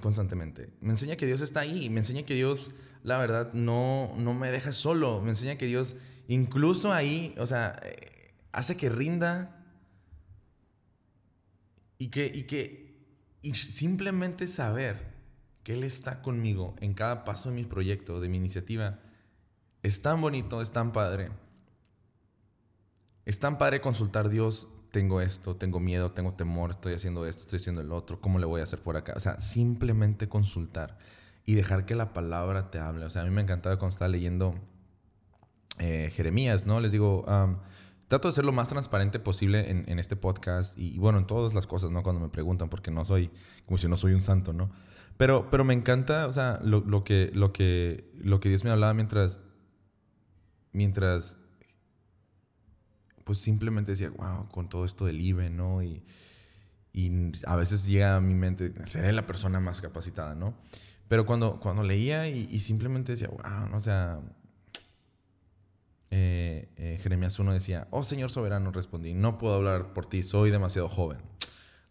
constantemente. 0.00 0.70
Me 0.80 0.90
enseña 0.90 1.16
que 1.16 1.26
Dios 1.26 1.40
está 1.40 1.60
ahí, 1.60 1.90
me 1.90 2.00
enseña 2.00 2.24
que 2.24 2.34
Dios, 2.34 2.72
la 3.02 3.18
verdad, 3.18 3.52
no, 3.52 4.14
no 4.16 4.34
me 4.34 4.50
deja 4.50 4.72
solo. 4.72 5.20
Me 5.20 5.30
enseña 5.30 5.56
que 5.56 5.66
Dios, 5.66 5.96
incluso 6.28 6.92
ahí, 6.92 7.34
o 7.38 7.46
sea, 7.46 7.78
eh, 7.82 8.32
hace 8.52 8.76
que 8.76 8.88
rinda 8.88 9.64
y 11.98 12.08
que, 12.08 12.26
y 12.26 12.44
que 12.44 12.84
y 13.44 13.52
simplemente 13.52 14.46
saber 14.46 15.12
que 15.62 15.74
Él 15.74 15.84
está 15.84 16.22
conmigo 16.22 16.74
en 16.80 16.94
cada 16.94 17.24
paso 17.24 17.50
de 17.50 17.56
mi 17.56 17.64
proyecto, 17.64 18.20
de 18.20 18.28
mi 18.30 18.38
iniciativa, 18.38 19.00
es 19.82 20.00
tan 20.00 20.20
bonito, 20.22 20.62
es 20.62 20.70
tan 20.70 20.92
padre. 20.92 21.30
Es 23.26 23.38
tan 23.38 23.58
padre 23.58 23.82
consultar 23.82 24.30
Dios, 24.30 24.68
tengo 24.94 25.20
esto, 25.20 25.56
tengo 25.56 25.80
miedo, 25.80 26.12
tengo 26.12 26.34
temor, 26.34 26.70
estoy 26.70 26.94
haciendo 26.94 27.26
esto, 27.26 27.42
estoy 27.42 27.56
haciendo 27.56 27.80
el 27.80 27.90
otro, 27.90 28.20
¿cómo 28.20 28.38
le 28.38 28.46
voy 28.46 28.60
a 28.60 28.62
hacer 28.62 28.78
por 28.78 28.96
acá? 28.96 29.12
O 29.16 29.20
sea, 29.20 29.40
simplemente 29.40 30.28
consultar 30.28 30.98
y 31.44 31.56
dejar 31.56 31.84
que 31.84 31.96
la 31.96 32.12
palabra 32.12 32.70
te 32.70 32.78
hable. 32.78 33.04
O 33.04 33.10
sea, 33.10 33.22
a 33.22 33.24
mí 33.24 33.32
me 33.32 33.42
encantaba 33.42 33.76
cuando 33.76 33.92
estaba 33.92 34.08
leyendo 34.08 34.54
eh, 35.80 36.12
Jeremías, 36.14 36.64
¿no? 36.64 36.78
Les 36.78 36.92
digo, 36.92 37.24
trato 38.06 38.28
de 38.28 38.34
ser 38.34 38.44
lo 38.44 38.52
más 38.52 38.68
transparente 38.68 39.18
posible 39.18 39.68
en, 39.68 39.98
este 39.98 40.14
podcast 40.14 40.78
y, 40.78 40.96
bueno, 41.00 41.18
en 41.18 41.26
todas 41.26 41.54
las 41.54 41.66
cosas, 41.66 41.90
¿no? 41.90 42.04
Cuando 42.04 42.20
me 42.20 42.28
preguntan, 42.28 42.68
porque 42.68 42.92
no 42.92 43.04
soy, 43.04 43.32
como 43.66 43.78
si 43.78 43.88
no 43.88 43.96
soy 43.96 44.12
un 44.12 44.22
santo, 44.22 44.52
¿no? 44.52 44.70
Pero, 45.16 45.50
pero 45.50 45.64
me 45.64 45.74
encanta, 45.74 46.28
o 46.28 46.32
sea, 46.32 46.60
lo, 46.62 46.82
lo, 46.82 47.02
que, 47.02 47.32
lo, 47.34 47.52
que, 47.52 48.12
lo 48.16 48.38
que 48.38 48.48
Dios 48.48 48.62
me 48.62 48.70
hablaba 48.70 48.94
mientras, 48.94 49.40
mientras 50.70 51.36
pues 53.24 53.38
simplemente 53.38 53.92
decía, 53.92 54.10
wow, 54.10 54.48
con 54.50 54.68
todo 54.68 54.84
esto 54.84 55.06
del 55.06 55.20
IBE, 55.20 55.50
¿no? 55.50 55.82
Y, 55.82 56.02
a 57.46 57.56
veces 57.56 57.86
llega 57.86 58.16
a 58.16 58.20
mi 58.20 58.34
mente, 58.34 58.72
seré 58.86 59.12
la 59.12 59.26
persona 59.26 59.58
más 59.58 59.80
capacitada, 59.80 60.36
¿no? 60.36 60.54
Pero 61.08 61.26
cuando, 61.26 61.58
cuando 61.58 61.82
leía 61.82 62.28
y, 62.28 62.58
simplemente 62.60 63.12
decía, 63.12 63.28
wow, 63.28 63.68
¿no? 63.68 63.76
o 63.76 63.80
sea, 63.80 64.20
eh, 66.10 66.68
eh, 66.76 66.98
Jeremías 67.02 67.36
1 67.36 67.52
decía, 67.52 67.88
oh 67.90 68.04
Señor 68.04 68.30
soberano, 68.30 68.70
respondí, 68.70 69.14
no 69.14 69.38
puedo 69.38 69.54
hablar 69.54 69.92
por 69.92 70.06
ti, 70.06 70.22
soy 70.22 70.52
demasiado 70.52 70.88
joven. 70.88 71.18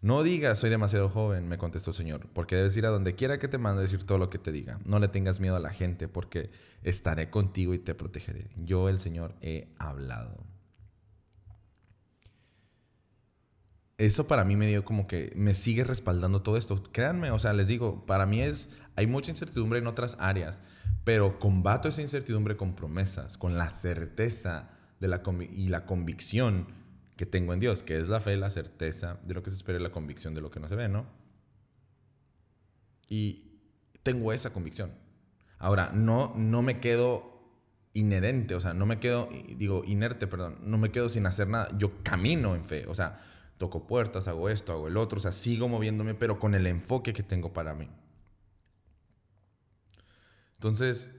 No 0.03 0.23
digas, 0.23 0.59
soy 0.59 0.69
demasiado 0.69 1.07
joven, 1.07 1.47
me 1.47 1.57
contestó 1.57 1.91
el 1.91 1.95
Señor, 1.95 2.27
porque 2.33 2.55
debes 2.55 2.75
ir 2.75 2.85
a 2.85 2.89
donde 2.89 3.15
quiera 3.15 3.39
que 3.39 3.47
te 3.47 3.57
mande 3.57 3.81
decir 3.81 4.05
todo 4.05 4.17
lo 4.17 4.29
que 4.29 4.37
te 4.37 4.51
diga. 4.51 4.79
No 4.83 4.99
le 4.99 5.07
tengas 5.07 5.39
miedo 5.39 5.55
a 5.55 5.61
la 5.61 5.71
gente, 5.71 6.09
porque 6.09 6.51
estaré 6.83 7.29
contigo 7.29 7.73
y 7.73 7.79
te 7.79 7.95
protegeré. 7.95 8.49
Yo, 8.57 8.89
el 8.89 8.99
Señor, 8.99 9.33
he 9.41 9.69
hablado. 9.77 10.52
Eso 14.05 14.27
para 14.27 14.43
mí 14.43 14.55
me 14.55 14.67
dio 14.67 14.83
como 14.83 15.07
que 15.07 15.31
me 15.35 15.53
sigue 15.53 15.83
respaldando 15.83 16.41
todo 16.41 16.57
esto. 16.57 16.81
Créanme, 16.91 17.31
o 17.31 17.39
sea, 17.39 17.53
les 17.53 17.67
digo, 17.67 18.05
para 18.05 18.25
mí 18.25 18.41
es, 18.41 18.69
hay 18.95 19.07
mucha 19.07 19.31
incertidumbre 19.31 19.79
en 19.79 19.87
otras 19.87 20.17
áreas, 20.19 20.59
pero 21.03 21.39
combato 21.39 21.89
esa 21.89 22.01
incertidumbre 22.01 22.57
con 22.57 22.75
promesas, 22.75 23.37
con 23.37 23.57
la 23.57 23.69
certeza 23.69 24.69
de 24.99 25.07
la 25.07 25.21
y 25.51 25.67
la 25.67 25.85
convicción 25.85 26.67
que 27.15 27.25
tengo 27.25 27.53
en 27.53 27.59
Dios, 27.59 27.83
que 27.83 27.97
es 27.97 28.07
la 28.07 28.19
fe, 28.19 28.37
la 28.37 28.49
certeza 28.49 29.19
de 29.23 29.33
lo 29.33 29.43
que 29.43 29.49
se 29.49 29.57
espera 29.57 29.79
y 29.79 29.81
la 29.81 29.91
convicción 29.91 30.33
de 30.33 30.41
lo 30.41 30.49
que 30.49 30.59
no 30.59 30.67
se 30.67 30.75
ve, 30.75 30.89
¿no? 30.89 31.05
Y 33.07 33.59
tengo 34.01 34.33
esa 34.33 34.51
convicción. 34.51 34.91
Ahora, 35.59 35.91
no, 35.93 36.33
no 36.35 36.61
me 36.61 36.79
quedo 36.79 37.33
inherente, 37.93 38.55
o 38.55 38.59
sea, 38.59 38.73
no 38.73 38.85
me 38.85 38.99
quedo, 38.99 39.29
digo, 39.57 39.83
inerte, 39.85 40.25
perdón, 40.25 40.57
no 40.63 40.77
me 40.77 40.91
quedo 40.91 41.09
sin 41.09 41.25
hacer 41.25 41.47
nada, 41.47 41.69
yo 41.77 42.03
camino 42.03 42.55
en 42.55 42.65
fe, 42.65 42.85
o 42.87 42.95
sea, 42.95 43.19
toco 43.63 43.87
puertas, 43.87 44.27
hago 44.27 44.49
esto, 44.49 44.73
hago 44.73 44.89
el 44.89 44.97
otro, 44.97 45.19
o 45.19 45.21
sea, 45.21 45.31
sigo 45.31 45.69
moviéndome, 45.69 46.15
pero 46.15 46.37
con 46.37 46.53
el 46.53 46.67
enfoque 46.67 47.13
que 47.13 47.23
tengo 47.23 47.53
para 47.53 47.73
mí. 47.73 47.87
Entonces, 50.55 51.09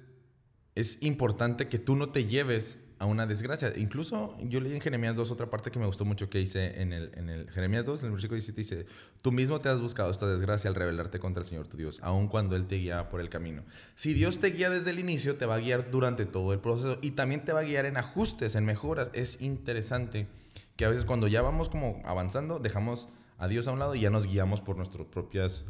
es 0.75 1.03
importante 1.03 1.69
que 1.69 1.79
tú 1.79 1.97
no 1.97 2.11
te 2.11 2.27
lleves 2.27 2.81
a 2.99 3.07
una 3.07 3.27
desgracia. 3.27 3.73
Incluso 3.77 4.37
yo 4.43 4.61
leí 4.61 4.75
en 4.75 4.83
Jeremías 4.83 5.17
2 5.17 5.31
otra 5.31 5.49
parte 5.49 5.71
que 5.71 5.79
me 5.79 5.87
gustó 5.87 6.05
mucho 6.05 6.29
que 6.29 6.39
hice 6.39 6.83
en 6.83 6.93
el, 6.93 7.13
en 7.15 7.31
el 7.31 7.51
Jeremías 7.51 7.87
2, 7.87 8.01
en 8.01 8.07
el 8.09 8.13
versículo 8.13 8.37
17 8.37 8.61
dice, 8.61 8.87
tú 9.23 9.33
mismo 9.33 9.59
te 9.63 9.71
has 9.71 9.81
buscado 9.81 10.11
esta 10.11 10.27
desgracia 10.27 10.69
al 10.69 10.75
rebelarte 10.75 11.19
contra 11.19 11.41
el 11.41 11.49
Señor 11.49 11.67
tu 11.67 11.79
Dios, 11.79 11.99
aun 12.03 12.29
cuando 12.29 12.57
Él 12.57 12.67
te 12.67 12.77
guía 12.77 13.09
por 13.09 13.23
el 13.23 13.31
camino. 13.31 13.65
Si 13.95 14.13
Dios 14.13 14.39
te 14.39 14.51
guía 14.51 14.69
desde 14.69 14.91
el 14.91 14.99
inicio, 14.99 15.37
te 15.37 15.47
va 15.47 15.55
a 15.55 15.61
guiar 15.61 15.91
durante 15.91 16.27
todo 16.27 16.53
el 16.53 16.59
proceso 16.59 16.99
y 17.01 17.13
también 17.13 17.43
te 17.43 17.55
va 17.55 17.61
a 17.61 17.65
guiar 17.65 17.87
en 17.87 17.97
ajustes, 17.97 18.55
en 18.55 18.67
mejoras. 18.67 19.09
Es 19.15 19.41
interesante 19.41 20.27
que 20.77 20.85
a 20.85 20.89
veces 20.89 21.05
cuando 21.05 21.29
ya 21.29 21.43
vamos 21.43 21.69
como 21.69 22.01
avanzando, 22.05 22.59
dejamos 22.59 23.09
a 23.39 23.49
Dios 23.49 23.69
a 23.69 23.73
un 23.73 23.79
lado 23.79 23.95
y 23.95 24.01
ya 24.01 24.11
nos 24.11 24.27
guiamos 24.27 24.61
por 24.61 24.77
nuestras 24.77 25.07
propias 25.07 25.65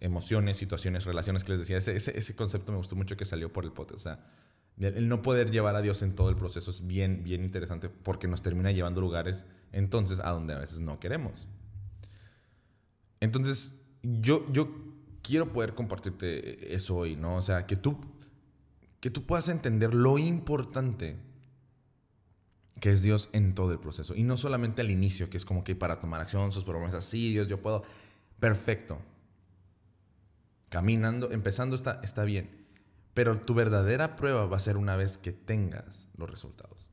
emociones, 0.00 0.56
situaciones, 0.56 1.04
relaciones 1.04 1.44
que 1.44 1.52
les 1.52 1.60
decía. 1.60 1.76
Ese, 1.76 1.96
ese, 1.96 2.36
concepto 2.36 2.72
me 2.72 2.78
gustó 2.78 2.96
mucho 2.96 3.16
que 3.16 3.24
salió 3.24 3.52
por 3.52 3.64
el 3.64 3.72
podcast. 3.72 3.94
O 3.94 4.02
sea, 4.02 4.26
el 4.78 5.08
no 5.08 5.22
poder 5.22 5.50
llevar 5.50 5.76
a 5.76 5.82
Dios 5.82 6.02
en 6.02 6.14
todo 6.14 6.30
el 6.30 6.36
proceso 6.36 6.70
es 6.70 6.86
bien, 6.86 7.22
bien 7.22 7.44
interesante 7.44 7.88
porque 7.88 8.28
nos 8.28 8.42
termina 8.42 8.70
llevando 8.72 9.00
lugares 9.00 9.44
entonces 9.72 10.20
a 10.20 10.30
donde 10.30 10.54
a 10.54 10.58
veces 10.58 10.80
no 10.80 10.98
queremos. 10.98 11.46
Entonces, 13.20 13.86
yo, 14.02 14.50
yo 14.50 14.70
quiero 15.22 15.52
poder 15.52 15.74
compartirte 15.74 16.74
eso 16.74 16.96
hoy, 16.96 17.16
¿no? 17.16 17.36
O 17.36 17.42
sea, 17.42 17.66
que 17.66 17.76
tú, 17.76 17.98
que 19.00 19.10
tú 19.10 19.26
puedas 19.26 19.48
entender 19.50 19.94
lo 19.94 20.18
importante 20.18 21.18
que 22.80 22.90
es 22.90 23.02
Dios 23.02 23.28
en 23.32 23.54
todo 23.54 23.72
el 23.72 23.78
proceso. 23.78 24.14
Y 24.16 24.24
no 24.24 24.36
solamente 24.36 24.80
al 24.80 24.90
inicio, 24.90 25.30
que 25.30 25.36
es 25.36 25.44
como 25.44 25.62
que 25.62 25.76
para 25.76 26.00
tomar 26.00 26.20
acción, 26.20 26.50
sus 26.50 26.64
promesas, 26.64 27.04
sí, 27.04 27.30
Dios, 27.30 27.46
yo 27.46 27.60
puedo. 27.60 27.84
Perfecto. 28.40 28.98
Caminando, 30.70 31.30
empezando 31.30 31.76
está, 31.76 32.00
está 32.02 32.24
bien. 32.24 32.66
Pero 33.12 33.38
tu 33.40 33.54
verdadera 33.54 34.16
prueba 34.16 34.46
va 34.46 34.56
a 34.56 34.60
ser 34.60 34.76
una 34.76 34.96
vez 34.96 35.18
que 35.18 35.32
tengas 35.32 36.08
los 36.16 36.30
resultados. 36.30 36.88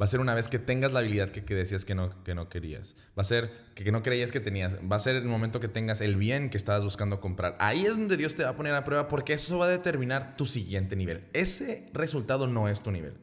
Va 0.00 0.06
a 0.06 0.08
ser 0.08 0.20
una 0.20 0.34
vez 0.34 0.48
que 0.48 0.58
tengas 0.58 0.94
la 0.94 1.00
habilidad 1.00 1.28
que, 1.28 1.54
decías 1.54 1.84
que 1.84 1.94
no, 1.94 2.24
que 2.24 2.34
no 2.34 2.48
querías. 2.48 2.96
Va 3.18 3.20
a 3.20 3.24
ser 3.24 3.52
que, 3.74 3.84
que, 3.84 3.92
no 3.92 4.00
creías 4.00 4.32
que 4.32 4.40
tenías. 4.40 4.78
Va 4.90 4.96
a 4.96 5.00
ser 5.00 5.16
el 5.16 5.26
momento 5.26 5.60
que 5.60 5.68
tengas 5.68 6.00
el 6.00 6.16
bien 6.16 6.48
que 6.48 6.56
estabas 6.56 6.82
buscando 6.82 7.20
comprar. 7.20 7.54
Ahí 7.60 7.84
es 7.84 7.90
donde 7.90 8.16
Dios 8.16 8.34
te 8.34 8.44
va 8.44 8.50
a 8.50 8.56
poner 8.56 8.72
a 8.72 8.84
prueba 8.84 9.08
porque 9.08 9.34
eso 9.34 9.58
va 9.58 9.66
a 9.66 9.68
determinar 9.68 10.36
tu 10.38 10.46
siguiente 10.46 10.96
nivel. 10.96 11.28
Ese 11.34 11.90
resultado 11.92 12.46
no 12.46 12.66
es 12.66 12.82
tu 12.82 12.92
nivel. 12.92 13.18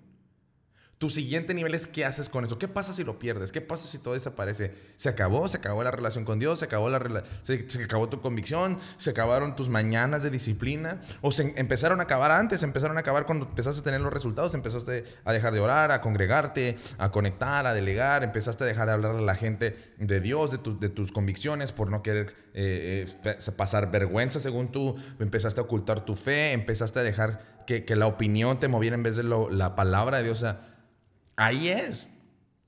Tu 0.97 1.11
siguiente 1.11 1.53
nivel 1.53 1.75
es 1.75 1.85
qué 1.85 2.05
haces 2.05 2.27
con 2.27 2.43
eso. 2.43 2.57
¿Qué 2.57 2.67
pasa 2.67 2.91
si 2.91 3.03
lo 3.03 3.19
pierdes? 3.19 3.51
¿Qué 3.51 3.61
pasa 3.61 3.87
si 3.87 3.99
todo 3.99 4.15
desaparece? 4.15 4.73
¿Se 4.95 5.09
acabó? 5.09 5.47
¿Se 5.47 5.57
acabó 5.57 5.83
la 5.83 5.91
relación 5.91 6.25
con 6.25 6.39
Dios? 6.39 6.57
¿Se 6.57 6.65
acabó, 6.65 6.89
la 6.89 7.23
se, 7.43 7.67
acabó 7.83 8.09
tu 8.09 8.19
convicción? 8.19 8.79
¿Se 8.97 9.11
acabaron 9.11 9.55
tus 9.55 9.69
mañanas 9.69 10.23
de 10.23 10.31
disciplina? 10.31 10.99
¿O 11.21 11.29
se 11.29 11.53
empezaron 11.55 11.99
a 11.99 12.03
acabar 12.03 12.31
antes? 12.31 12.63
¿Empezaron 12.63 12.97
a 12.97 13.01
acabar 13.01 13.27
cuando 13.27 13.45
empezaste 13.45 13.81
a 13.81 13.83
tener 13.83 14.01
los 14.01 14.11
resultados? 14.11 14.55
¿Empezaste 14.55 15.03
a 15.23 15.33
dejar 15.33 15.53
de 15.53 15.59
orar, 15.59 15.91
a 15.91 16.01
congregarte, 16.01 16.77
a 16.97 17.11
conectar, 17.11 17.67
a 17.67 17.75
delegar? 17.75 18.23
¿Empezaste 18.23 18.63
a 18.63 18.67
dejar 18.67 18.87
de 18.87 18.93
hablar 18.93 19.17
a 19.17 19.21
la 19.21 19.35
gente 19.35 19.93
de 19.99 20.19
Dios, 20.19 20.49
de, 20.49 20.57
de 20.79 20.89
tus 20.89 21.11
convicciones 21.11 21.73
por 21.73 21.91
no 21.91 22.01
querer 22.01 22.33
eh, 22.55 23.05
eh, 23.23 23.51
pasar 23.55 23.91
vergüenza 23.91 24.39
según 24.39 24.71
tú? 24.71 24.95
¿Empezaste 25.19 25.61
a 25.61 25.63
ocultar 25.65 26.03
tu 26.05 26.15
fe? 26.15 26.53
¿Empezaste 26.53 27.01
a 27.01 27.03
dejar 27.03 27.63
que, 27.67 27.85
que 27.85 27.95
la 27.95 28.07
opinión 28.07 28.59
te 28.59 28.67
moviera 28.67 28.95
en 28.95 29.03
vez 29.03 29.15
de 29.15 29.23
la 29.23 29.75
palabra 29.75 30.17
de 30.17 30.23
Dios? 30.23 30.43
Ahí 31.37 31.69
es. 31.69 32.09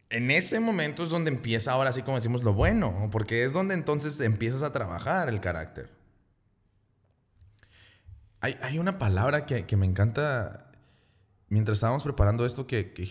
En 0.10 0.32
ese 0.32 0.60
momento 0.60 1.04
es 1.04 1.10
donde 1.10 1.30
empieza 1.30 1.74
ahora 1.74 1.92
así 1.92 2.02
como 2.02 2.18
decimos 2.18 2.44
lo 2.44 2.54
bueno, 2.54 3.10
porque 3.12 3.44
es 3.44 3.54
donde 3.54 3.74
entonces 3.74 4.20
empiezas 4.22 4.64
a 4.64 4.72
trabajar 4.72 5.30
el 5.30 5.42
carácter. 5.42 5.90
Hay, 8.42 8.80
una 8.80 8.98
palabra 8.98 9.46
que, 9.46 9.76
me 9.76 9.86
encanta 9.86 10.72
mientras 11.50 11.78
estábamos 11.78 12.04
preparando 12.04 12.46
esto 12.46 12.66
que, 12.66 12.94
que 12.94 13.06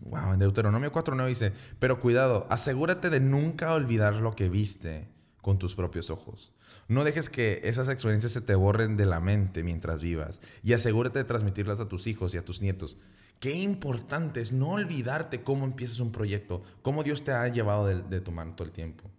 wow, 0.00 0.32
en 0.32 0.38
Deuteronomio 0.38 0.90
4.9 0.90 1.28
dice, 1.28 1.52
pero 1.78 2.00
cuidado, 2.00 2.46
asegúrate 2.48 3.10
de 3.10 3.20
nunca 3.20 3.74
olvidar 3.74 4.14
lo 4.14 4.34
que 4.34 4.48
viste 4.48 5.08
con 5.42 5.58
tus 5.58 5.74
propios 5.74 6.08
ojos. 6.08 6.52
No 6.88 7.04
dejes 7.04 7.28
que 7.28 7.60
esas 7.64 7.88
experiencias 7.88 8.32
se 8.32 8.40
te 8.40 8.54
borren 8.54 8.96
de 8.96 9.06
la 9.06 9.20
mente 9.20 9.62
mientras 9.62 10.00
vivas 10.00 10.40
y 10.62 10.72
asegúrate 10.72 11.18
de 11.18 11.24
transmitirlas 11.24 11.80
a 11.80 11.88
tus 11.88 12.06
hijos 12.06 12.34
y 12.34 12.38
a 12.38 12.44
tus 12.44 12.60
nietos. 12.62 12.96
Qué 13.40 13.54
importante 13.54 14.42
es 14.42 14.52
no 14.52 14.72
olvidarte 14.72 15.42
cómo 15.42 15.64
empiezas 15.64 15.98
un 16.00 16.12
proyecto, 16.12 16.62
cómo 16.82 17.02
Dios 17.02 17.24
te 17.24 17.32
ha 17.32 17.48
llevado 17.48 17.86
de, 17.86 18.20
tu 18.20 18.32
mano 18.32 18.54
todo 18.54 18.68
el 18.68 18.72
tiempo. 18.72 19.10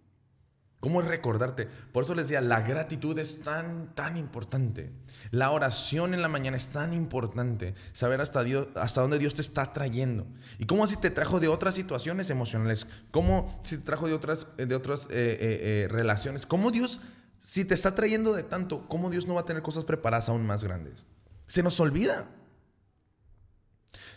¿Cómo 0.78 1.00
es 1.00 1.08
recordarte? 1.08 1.66
Por 1.92 2.04
eso 2.04 2.14
les 2.14 2.28
decía, 2.28 2.40
la 2.40 2.60
gratitud 2.60 3.18
es 3.18 3.42
tan, 3.42 3.92
tan 3.96 4.16
importante. 4.16 4.92
La 5.32 5.50
oración 5.50 6.14
en 6.14 6.22
la 6.22 6.28
mañana 6.28 6.56
es 6.56 6.68
tan 6.68 6.92
importante. 6.92 7.74
Saber 7.92 8.20
hasta, 8.20 8.44
Dios, 8.44 8.68
hasta 8.76 9.00
dónde 9.00 9.18
Dios 9.18 9.34
te 9.34 9.42
está 9.42 9.72
trayendo. 9.72 10.26
Y 10.58 10.66
cómo 10.66 10.86
si 10.86 10.96
te 10.96 11.10
trajo 11.10 11.40
de 11.40 11.48
otras 11.48 11.74
situaciones 11.74 12.30
emocionales. 12.30 12.86
Cómo 13.10 13.60
si 13.64 13.78
te 13.78 13.84
trajo 13.84 14.06
de 14.06 14.14
otras, 14.14 14.46
de 14.56 14.74
otras 14.74 15.06
eh, 15.06 15.10
eh, 15.10 15.38
eh, 15.40 15.88
relaciones. 15.88 16.46
Cómo 16.46 16.70
Dios, 16.70 17.00
si 17.40 17.64
te 17.64 17.74
está 17.74 17.94
trayendo 17.96 18.34
de 18.34 18.44
tanto, 18.44 18.86
cómo 18.88 19.10
Dios 19.10 19.26
no 19.26 19.34
va 19.34 19.42
a 19.42 19.46
tener 19.46 19.62
cosas 19.62 19.84
preparadas 19.84 20.28
aún 20.28 20.46
más 20.46 20.62
grandes. 20.62 21.06
Se 21.46 21.62
nos 21.64 21.78
olvida. 21.80 22.28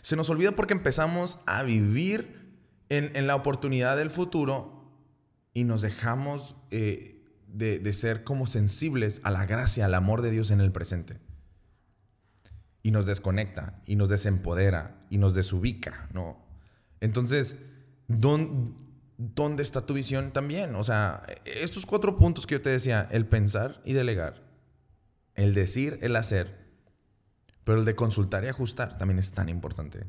Se 0.02 0.16
nos 0.16 0.30
olvida 0.30 0.52
porque 0.52 0.74
empezamos 0.74 1.38
a 1.46 1.62
vivir 1.62 2.58
en, 2.88 3.10
en 3.14 3.26
la 3.26 3.34
oportunidad 3.34 3.96
del 3.96 4.10
futuro 4.10 4.76
y 5.54 5.64
nos 5.64 5.82
dejamos 5.82 6.56
eh, 6.70 7.24
de, 7.48 7.78
de, 7.78 7.92
ser 7.92 8.24
como 8.24 8.46
sensibles 8.46 9.20
a 9.24 9.30
la 9.30 9.46
gracia, 9.46 9.86
al 9.86 9.94
amor 9.94 10.20
de 10.22 10.30
Dios 10.30 10.50
en 10.50 10.60
el 10.60 10.70
presente. 10.70 11.18
Y 12.82 12.90
nos 12.90 13.06
desconecta, 13.06 13.82
y 13.86 13.96
nos 13.96 14.08
desempodera, 14.08 15.06
y 15.08 15.18
nos 15.18 15.34
desubica, 15.34 16.08
¿no? 16.12 16.44
Entonces, 17.00 17.58
¿dónde 18.06 19.62
está 19.62 19.86
tu 19.86 19.94
visión 19.94 20.32
también? 20.32 20.74
O 20.74 20.84
sea, 20.84 21.24
estos 21.44 21.86
cuatro 21.86 22.16
puntos 22.18 22.46
que 22.46 22.56
yo 22.56 22.62
te 22.62 22.70
decía, 22.70 23.08
el 23.10 23.26
pensar 23.26 23.80
y 23.84 23.92
delegar, 23.92 24.42
el 25.34 25.54
decir, 25.54 25.98
el 26.02 26.16
hacer, 26.16 26.65
pero 27.66 27.80
el 27.80 27.84
de 27.84 27.96
consultar 27.96 28.44
y 28.44 28.46
ajustar 28.46 28.96
también 28.96 29.18
es 29.18 29.32
tan 29.32 29.48
importante. 29.48 30.06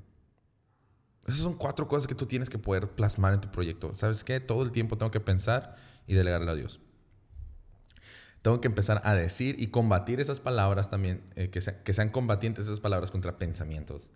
Esas 1.25 1.41
son 1.41 1.55
cuatro 1.55 1.87
cosas 1.87 2.05
que 2.05 2.13
tú 2.13 2.27
tienes 2.27 2.51
que 2.51 2.59
poder 2.59 2.91
plasmar 2.91 3.33
en 3.33 3.41
tu 3.41 3.49
proyecto. 3.49 3.95
¿Sabes 3.95 4.23
qué? 4.23 4.39
Todo 4.39 4.61
el 4.61 4.71
tiempo 4.71 4.95
tengo 4.95 5.09
que 5.09 5.19
pensar 5.19 5.75
y 6.05 6.13
delegarle 6.13 6.51
a 6.51 6.53
Dios. 6.53 6.79
Tengo 8.43 8.61
que 8.61 8.67
empezar 8.67 9.01
a 9.03 9.15
decir 9.15 9.55
y 9.57 9.71
combatir 9.71 10.19
esas 10.19 10.39
palabras 10.39 10.91
también, 10.91 11.23
eh, 11.35 11.49
que, 11.49 11.59
que 11.83 11.93
sean 11.93 12.11
combatientes 12.11 12.65
esas 12.65 12.79
palabras 12.79 13.09
contra 13.09 13.39
pensamientos. 13.39 14.11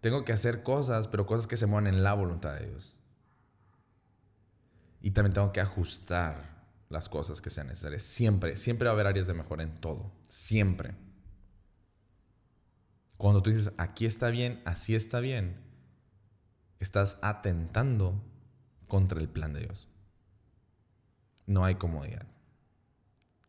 Tengo 0.00 0.24
que 0.24 0.32
hacer 0.32 0.62
cosas, 0.62 1.08
pero 1.08 1.26
cosas 1.26 1.46
que 1.46 1.58
se 1.58 1.66
muevan 1.66 1.88
en 1.88 2.02
la 2.02 2.14
voluntad 2.14 2.54
de 2.54 2.68
Dios. 2.68 2.96
Y 5.02 5.10
también 5.10 5.34
tengo 5.34 5.52
que 5.52 5.60
ajustar 5.60 6.64
las 6.88 7.10
cosas 7.10 7.42
que 7.42 7.50
sean 7.50 7.66
necesarias. 7.66 8.02
Siempre, 8.02 8.56
siempre 8.56 8.86
va 8.86 8.92
a 8.92 8.94
haber 8.94 9.08
áreas 9.08 9.26
de 9.26 9.34
mejora 9.34 9.62
en 9.62 9.78
todo. 9.78 10.10
Siempre. 10.22 11.03
Cuando 13.16 13.42
tú 13.42 13.50
dices, 13.50 13.72
aquí 13.78 14.06
está 14.06 14.28
bien, 14.28 14.60
así 14.64 14.94
está 14.94 15.20
bien, 15.20 15.62
estás 16.80 17.18
atentando 17.22 18.22
contra 18.88 19.20
el 19.20 19.28
plan 19.28 19.52
de 19.52 19.60
Dios. 19.60 19.88
No 21.46 21.64
hay 21.64 21.76
comodidad, 21.76 22.26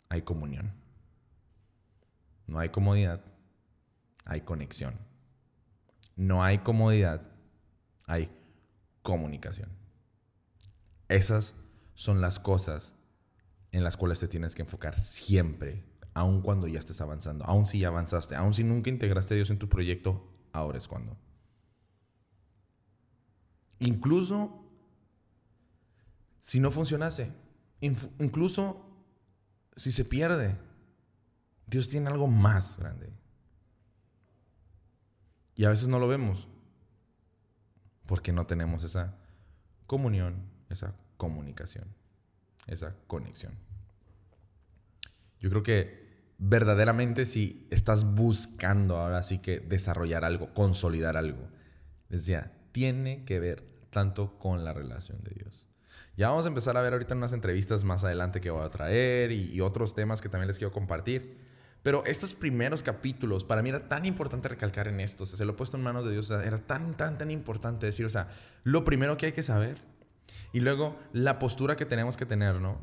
hay 0.10 0.22
comunión. 0.22 0.74
No 2.48 2.60
hay 2.60 2.70
comodidad, 2.70 3.24
hay 4.24 4.42
conexión. 4.42 5.00
No 6.16 6.44
hay 6.44 6.60
comodidad, 6.60 7.22
hay 8.06 8.30
comunicación. 9.02 9.70
Esas 11.08 11.56
son 11.94 12.22
las 12.22 12.40
cosas 12.40 12.96
en 13.72 13.84
las 13.84 13.98
cuales 13.98 14.20
te 14.20 14.28
tienes 14.28 14.56
que 14.56 14.62
enfocar 14.62 15.00
siempre, 15.00 15.84
aun 16.16 16.42
cuando 16.42 16.68
ya 16.68 16.80
estés 16.80 17.02
avanzando, 17.02 17.44
aun 17.46 17.68
si 17.68 17.80
ya 17.80 17.90
avanzaste, 17.90 18.36
aun 18.36 18.54
si 18.54 18.64
nunca 18.64 18.90
integraste 18.90 19.34
a 19.34 19.38
Dios 19.38 19.50
en 19.50 19.60
tu 19.60 19.68
proyecto, 19.68 20.26
ahora 20.54 20.78
es 20.78 20.88
cuando. 20.88 21.18
Incluso 23.80 24.64
si 26.40 26.62
no 26.62 26.72
funcionase, 26.72 27.34
incluso 27.82 29.06
si 29.76 29.92
se 29.92 30.06
pierde, 30.06 30.58
Dios 31.68 31.90
tiene 31.90 32.10
algo 32.10 32.28
más 32.28 32.78
grande. 32.80 33.12
Y 35.56 35.66
a 35.66 35.70
veces 35.70 35.90
no 35.90 36.00
lo 36.00 36.08
vemos 36.08 36.48
porque 38.06 38.32
no 38.32 38.46
tenemos 38.46 38.86
esa 38.86 39.18
comunión, 39.86 40.50
esa 40.70 40.96
comunicación, 41.18 41.94
esa 42.68 42.96
conexión. 43.08 43.54
Yo 45.42 45.50
creo 45.50 45.64
que 45.64 46.05
verdaderamente 46.38 47.26
si 47.26 47.68
estás 47.70 48.16
buscando 48.16 48.98
ahora 48.98 49.24
sí 49.24 49.40
que 49.40 49.60
desarrollar 49.60 50.26
algo, 50.26 50.54
consolidar 50.54 51.18
algo, 51.18 51.48
decía, 52.10 52.52
tiene 52.72 53.24
que 53.26 53.40
ver 53.40 53.64
tanto 53.90 54.38
con 54.38 54.66
la 54.66 54.74
relación 54.74 55.24
de 55.24 55.32
Dios. 55.32 55.68
Ya 56.18 56.30
vamos 56.30 56.46
a 56.46 56.48
empezar 56.48 56.78
a 56.78 56.82
ver 56.82 56.94
ahorita 56.94 57.16
unas 57.16 57.34
entrevistas 57.34 57.84
más 57.84 58.04
adelante 58.04 58.40
que 58.40 58.50
voy 58.50 58.66
a 58.66 58.70
traer 58.70 59.32
y, 59.32 59.60
otros 59.62 59.96
temas 59.96 60.22
que 60.22 60.30
también 60.30 60.48
les 60.48 60.58
quiero 60.58 60.72
compartir. 60.72 61.38
Pero 61.84 62.04
estos 62.06 62.34
primeros 62.34 62.84
capítulos, 62.84 63.44
para 63.44 63.62
mí 63.62 63.70
era 63.70 63.88
tan 63.88 64.06
importante 64.06 64.48
recalcar 64.48 64.88
en 64.88 65.00
esto, 65.00 65.26
se 65.26 65.46
lo 65.46 65.52
he 65.52 65.56
puesto 65.56 65.78
en 65.78 65.84
manos 65.84 66.06
de 66.06 66.14
Dios, 66.14 66.32
era 66.32 66.58
tan, 66.58 66.96
tan, 66.96 67.18
tan 67.18 67.30
importante 67.32 67.86
decir, 67.86 68.06
o 68.06 68.10
sea, 68.10 68.30
lo 68.64 68.84
primero 68.84 69.18
que 69.18 69.28
hay 69.28 69.32
que 69.34 69.44
saber 69.44 69.82
y 70.52 70.62
luego 70.62 70.98
la 71.14 71.38
postura 71.38 71.76
que 71.76 71.86
tenemos 71.86 72.18
que 72.18 72.26
tener, 72.26 72.56
¿no? 72.56 72.80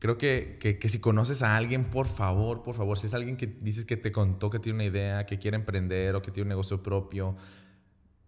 Creo 0.00 0.16
que, 0.16 0.56
que, 0.58 0.78
que, 0.78 0.88
si 0.88 0.98
conoces 0.98 1.42
a 1.42 1.56
alguien, 1.56 1.84
por 1.84 2.08
favor, 2.08 2.62
por 2.62 2.74
favor, 2.74 2.98
si 2.98 3.06
es 3.06 3.12
alguien 3.12 3.36
que 3.36 3.46
dices 3.46 3.84
que 3.84 3.98
te 3.98 4.10
contó 4.10 4.48
que 4.48 4.58
tiene 4.58 4.76
una 4.76 4.84
idea, 4.84 5.26
que 5.26 5.38
quiere 5.38 5.56
emprender 5.56 6.16
o 6.16 6.22
que 6.22 6.30
tiene 6.30 6.46
un 6.46 6.48
negocio 6.48 6.82
propio, 6.82 7.36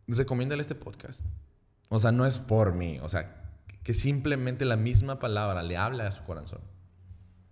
recomiéndale 0.06 0.60
este 0.60 0.74
podcast. 0.74 1.24
O 1.88 1.98
sea, 1.98 2.12
no 2.12 2.26
es 2.26 2.38
por 2.38 2.74
mí, 2.74 2.98
o 3.02 3.08
sea, 3.08 3.54
que 3.82 3.94
simplemente 3.94 4.66
la 4.66 4.76
misma 4.76 5.18
palabra 5.18 5.62
le 5.62 5.78
habla 5.78 6.06
a 6.06 6.12
su 6.12 6.24
corazón. 6.24 6.60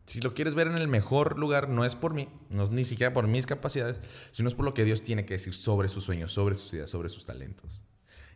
Si 0.04 0.20
lo 0.20 0.34
quieres 0.34 0.54
ver 0.54 0.66
en 0.66 0.76
el 0.76 0.88
mejor 0.88 1.38
lugar, 1.38 1.70
no 1.70 1.86
es 1.86 1.94
por 1.94 2.12
mí, 2.12 2.28
no 2.50 2.62
es 2.62 2.70
ni 2.70 2.84
siquiera 2.84 3.14
por 3.14 3.26
mis 3.26 3.46
capacidades, 3.46 4.02
sino 4.32 4.48
es 4.48 4.54
por 4.54 4.66
lo 4.66 4.74
que 4.74 4.84
Dios 4.84 5.00
tiene 5.00 5.24
que 5.24 5.34
decir 5.34 5.54
sobre 5.54 5.88
sus 5.88 6.04
sueños, 6.04 6.30
sobre 6.30 6.56
sus 6.56 6.74
ideas, 6.74 6.90
sobre 6.90 7.08
sus 7.08 7.24
talentos. 7.24 7.82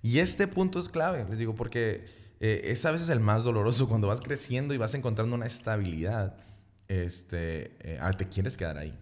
Y 0.00 0.20
este 0.20 0.46
punto 0.46 0.78
es 0.78 0.88
clave, 0.88 1.26
les 1.28 1.38
digo, 1.38 1.54
porque 1.54 2.06
eh, 2.40 2.62
es 2.64 2.84
a 2.84 2.90
veces 2.90 3.08
el 3.08 3.20
más 3.20 3.44
doloroso 3.44 3.88
cuando 3.88 4.08
vas 4.08 4.20
creciendo 4.20 4.74
y 4.74 4.78
vas 4.78 4.94
encontrando 4.94 5.34
una 5.34 5.46
estabilidad. 5.46 6.36
Este, 6.88 7.76
eh, 7.80 7.98
ah, 8.00 8.12
te 8.12 8.28
quieres 8.28 8.56
quedar 8.56 8.78
ahí. 8.78 8.98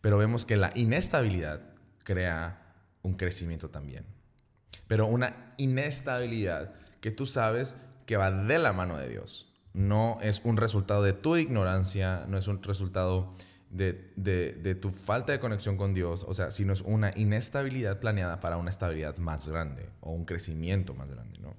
Pero 0.00 0.18
vemos 0.18 0.46
que 0.46 0.56
la 0.56 0.72
inestabilidad 0.74 1.62
crea 2.04 2.74
un 3.02 3.14
crecimiento 3.14 3.70
también. 3.70 4.04
Pero 4.86 5.06
una 5.06 5.54
inestabilidad 5.58 6.72
que 7.00 7.10
tú 7.10 7.26
sabes 7.26 7.76
que 8.06 8.16
va 8.16 8.30
de 8.30 8.58
la 8.58 8.72
mano 8.72 8.96
de 8.96 9.08
Dios. 9.08 9.46
No 9.72 10.18
es 10.20 10.40
un 10.44 10.56
resultado 10.56 11.02
de 11.02 11.12
tu 11.12 11.36
ignorancia, 11.36 12.24
no 12.28 12.38
es 12.38 12.48
un 12.48 12.62
resultado 12.62 13.30
de, 13.70 14.12
de, 14.16 14.74
tu 14.74 14.90
falta 14.90 15.32
de 15.32 15.38
conexión 15.38 15.76
con 15.76 15.94
Dios, 15.94 16.24
o 16.26 16.34
sea, 16.34 16.50
sino 16.50 16.72
es 16.72 16.82
una 16.82 17.12
inestabilidad 17.16 18.00
planeada 18.00 18.40
para 18.40 18.56
una 18.56 18.68
estabilidad 18.68 19.16
más 19.18 19.46
grande 19.46 19.88
o 20.00 20.10
un 20.10 20.24
crecimiento 20.24 20.94
más 20.94 21.08
grande, 21.10 21.38
¿no? 21.38 21.56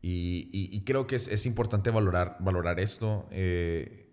Y, 0.00 0.48
y, 0.52 0.80
creo 0.80 1.06
que 1.06 1.14
es, 1.14 1.28
es, 1.28 1.46
importante 1.46 1.90
valorar, 1.90 2.36
valorar 2.40 2.80
esto, 2.80 3.28
eh, 3.30 4.12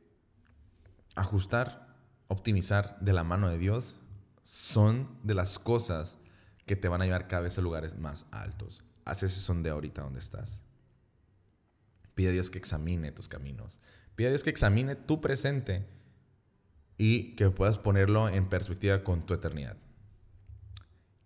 ajustar, 1.15 1.95
optimizar 2.27 2.99
de 2.99 3.11
la 3.11 3.23
mano 3.23 3.49
de 3.49 3.57
Dios 3.57 3.97
son 4.43 5.17
de 5.23 5.33
las 5.33 5.57
cosas 5.57 6.19
que 6.67 6.75
te 6.75 6.89
van 6.89 7.01
a 7.01 7.05
llevar 7.05 7.27
cada 7.27 7.41
vez 7.41 7.57
a 7.57 7.61
lugares 7.61 7.97
más 7.97 8.27
altos. 8.29 8.83
Haz 9.03 9.23
ese 9.23 9.39
sondeo 9.39 9.73
ahorita 9.73 10.03
donde 10.03 10.19
estás. 10.19 10.61
Pide 12.13 12.29
a 12.29 12.33
Dios 12.33 12.51
que 12.51 12.59
examine 12.59 13.11
tus 13.11 13.27
caminos. 13.27 13.79
Pide 14.15 14.27
a 14.27 14.31
Dios 14.31 14.43
que 14.43 14.51
examine 14.51 14.95
tu 14.95 15.21
presente 15.21 15.87
y 16.99 17.35
que 17.35 17.49
puedas 17.49 17.77
ponerlo 17.79 18.27
en 18.27 18.49
perspectiva 18.49 19.03
con 19.03 19.25
tu 19.25 19.33
eternidad. 19.33 19.77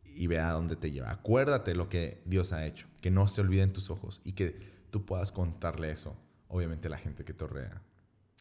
Y 0.04 0.28
vea 0.28 0.52
dónde 0.52 0.76
te 0.76 0.92
lleva. 0.92 1.10
Acuérdate 1.10 1.74
lo 1.74 1.90
que 1.90 2.22
Dios 2.26 2.54
ha 2.54 2.66
hecho. 2.68 2.88
Que 3.02 3.10
no 3.10 3.28
se 3.28 3.42
olviden 3.42 3.74
tus 3.74 3.90
ojos 3.90 4.22
y 4.24 4.34
que 4.34 4.86
tú 4.92 5.04
puedas 5.04 5.32
contarle 5.32 5.90
eso, 5.90 6.16
obviamente, 6.48 6.88
a 6.88 6.92
la 6.92 7.00
gente 7.00 7.26
que 7.26 7.34
te 7.34 7.48
rodea. 7.48 7.82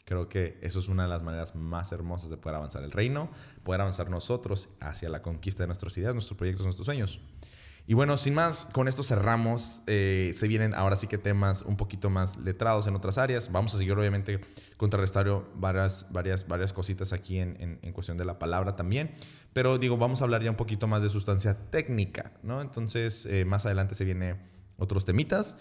Creo 0.04 0.28
que 0.28 0.58
eso 0.60 0.78
es 0.78 0.88
una 0.88 1.04
de 1.04 1.08
las 1.08 1.22
maneras 1.22 1.54
más 1.54 1.90
hermosas 1.92 2.28
de 2.28 2.36
poder 2.36 2.56
avanzar 2.56 2.82
el 2.82 2.90
reino, 2.90 3.30
poder 3.62 3.80
avanzar 3.80 4.10
nosotros 4.10 4.68
hacia 4.80 5.08
la 5.08 5.22
conquista 5.22 5.62
de 5.62 5.68
nuestras 5.68 5.96
ideas, 5.96 6.12
nuestros 6.12 6.36
proyectos, 6.36 6.66
nuestros 6.66 6.84
sueños. 6.84 7.18
Y 7.86 7.94
bueno, 7.94 8.16
sin 8.16 8.34
más, 8.34 8.66
con 8.72 8.86
esto 8.86 9.02
cerramos. 9.02 9.82
Eh, 9.86 10.30
se 10.34 10.46
vienen 10.46 10.72
ahora 10.74 10.94
sí 10.94 11.08
que 11.08 11.18
temas 11.18 11.62
un 11.62 11.76
poquito 11.76 12.10
más 12.10 12.36
letrados 12.36 12.86
en 12.86 12.94
otras 12.94 13.18
áreas. 13.18 13.50
Vamos 13.50 13.74
a 13.74 13.78
seguir 13.78 13.92
obviamente 13.94 14.40
contrarrestando 14.76 15.50
varias, 15.56 16.06
varias, 16.10 16.46
varias 16.46 16.72
cositas 16.72 17.12
aquí 17.12 17.38
en, 17.38 17.80
en, 17.82 17.92
cuestión 17.92 18.16
de 18.18 18.24
la 18.24 18.38
palabra 18.38 18.76
también. 18.76 19.12
Pero 19.52 19.78
digo, 19.78 19.96
vamos 19.96 20.20
a 20.20 20.24
hablar 20.24 20.42
ya 20.42 20.50
un 20.50 20.56
poquito 20.56 20.86
más 20.86 21.02
de 21.02 21.08
sustancia 21.08 21.70
técnica, 21.70 22.32
¿no? 22.42 22.60
Entonces, 22.60 23.26
eh, 23.26 23.44
más 23.44 23.66
adelante 23.66 23.96
se 23.96 24.04
vienen 24.04 24.38
otros 24.76 25.04
temitas. 25.04 25.56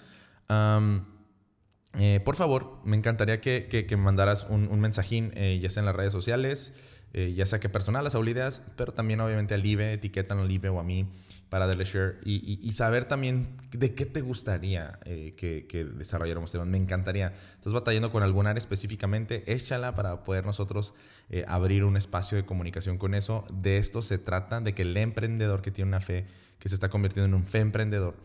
Eh, 1.99 2.21
por 2.23 2.36
favor, 2.36 2.81
me 2.86 2.95
encantaría 2.95 3.41
que, 3.41 3.67
que, 3.67 3.97
mandaras 3.97 4.45
un, 4.47 4.67
un 4.67 4.79
mensajín, 4.79 5.34
ya 5.60 5.69
sea 5.69 5.81
en 5.81 5.86
las 5.88 5.95
redes 5.95 6.13
sociales, 6.13 6.73
ya 7.13 7.45
sea 7.45 7.60
que 7.60 7.67
personal, 7.67 8.03
las 8.03 8.15
ideas, 8.15 8.62
pero 8.77 8.93
también 8.93 9.19
obviamente 9.19 9.55
al 9.55 9.65
IBE, 9.65 9.93
etiquetan 9.93 10.39
al 10.39 10.49
IBE 10.49 10.69
o 10.69 10.79
a 10.79 10.84
mí 10.84 11.10
para 11.51 11.67
darle 11.67 11.83
share 11.83 12.17
y, 12.23 12.71
saber 12.71 13.03
también 13.03 13.57
de 13.71 13.93
qué 13.93 14.05
te 14.05 14.21
gustaría 14.21 14.99
eh, 15.03 15.33
que, 15.35 15.67
que, 15.67 15.83
desarrolláramos. 15.83 16.55
Me 16.65 16.77
encantaría. 16.77 17.33
Estás 17.55 17.73
batallando 17.73 18.09
con 18.09 18.23
algún 18.23 18.47
área 18.47 18.57
específicamente, 18.57 19.43
échala 19.51 19.93
para 19.93 20.23
poder 20.23 20.45
nosotros 20.45 20.93
eh, 21.29 21.43
abrir 21.49 21.83
un 21.83 21.97
espacio 21.97 22.37
de 22.37 22.45
comunicación 22.45 22.97
con 22.97 23.13
eso. 23.13 23.43
De 23.51 23.75
esto 23.75 24.01
se 24.01 24.17
trata, 24.17 24.61
de 24.61 24.73
que 24.73 24.83
el 24.83 24.95
emprendedor 24.95 25.61
que 25.61 25.71
tiene 25.71 25.89
una 25.89 25.99
fe, 25.99 26.25
que 26.57 26.69
se 26.69 26.75
está 26.75 26.87
convirtiendo 26.87 27.27
en 27.27 27.33
un 27.33 27.45
fe 27.45 27.59
emprendedor, 27.59 28.15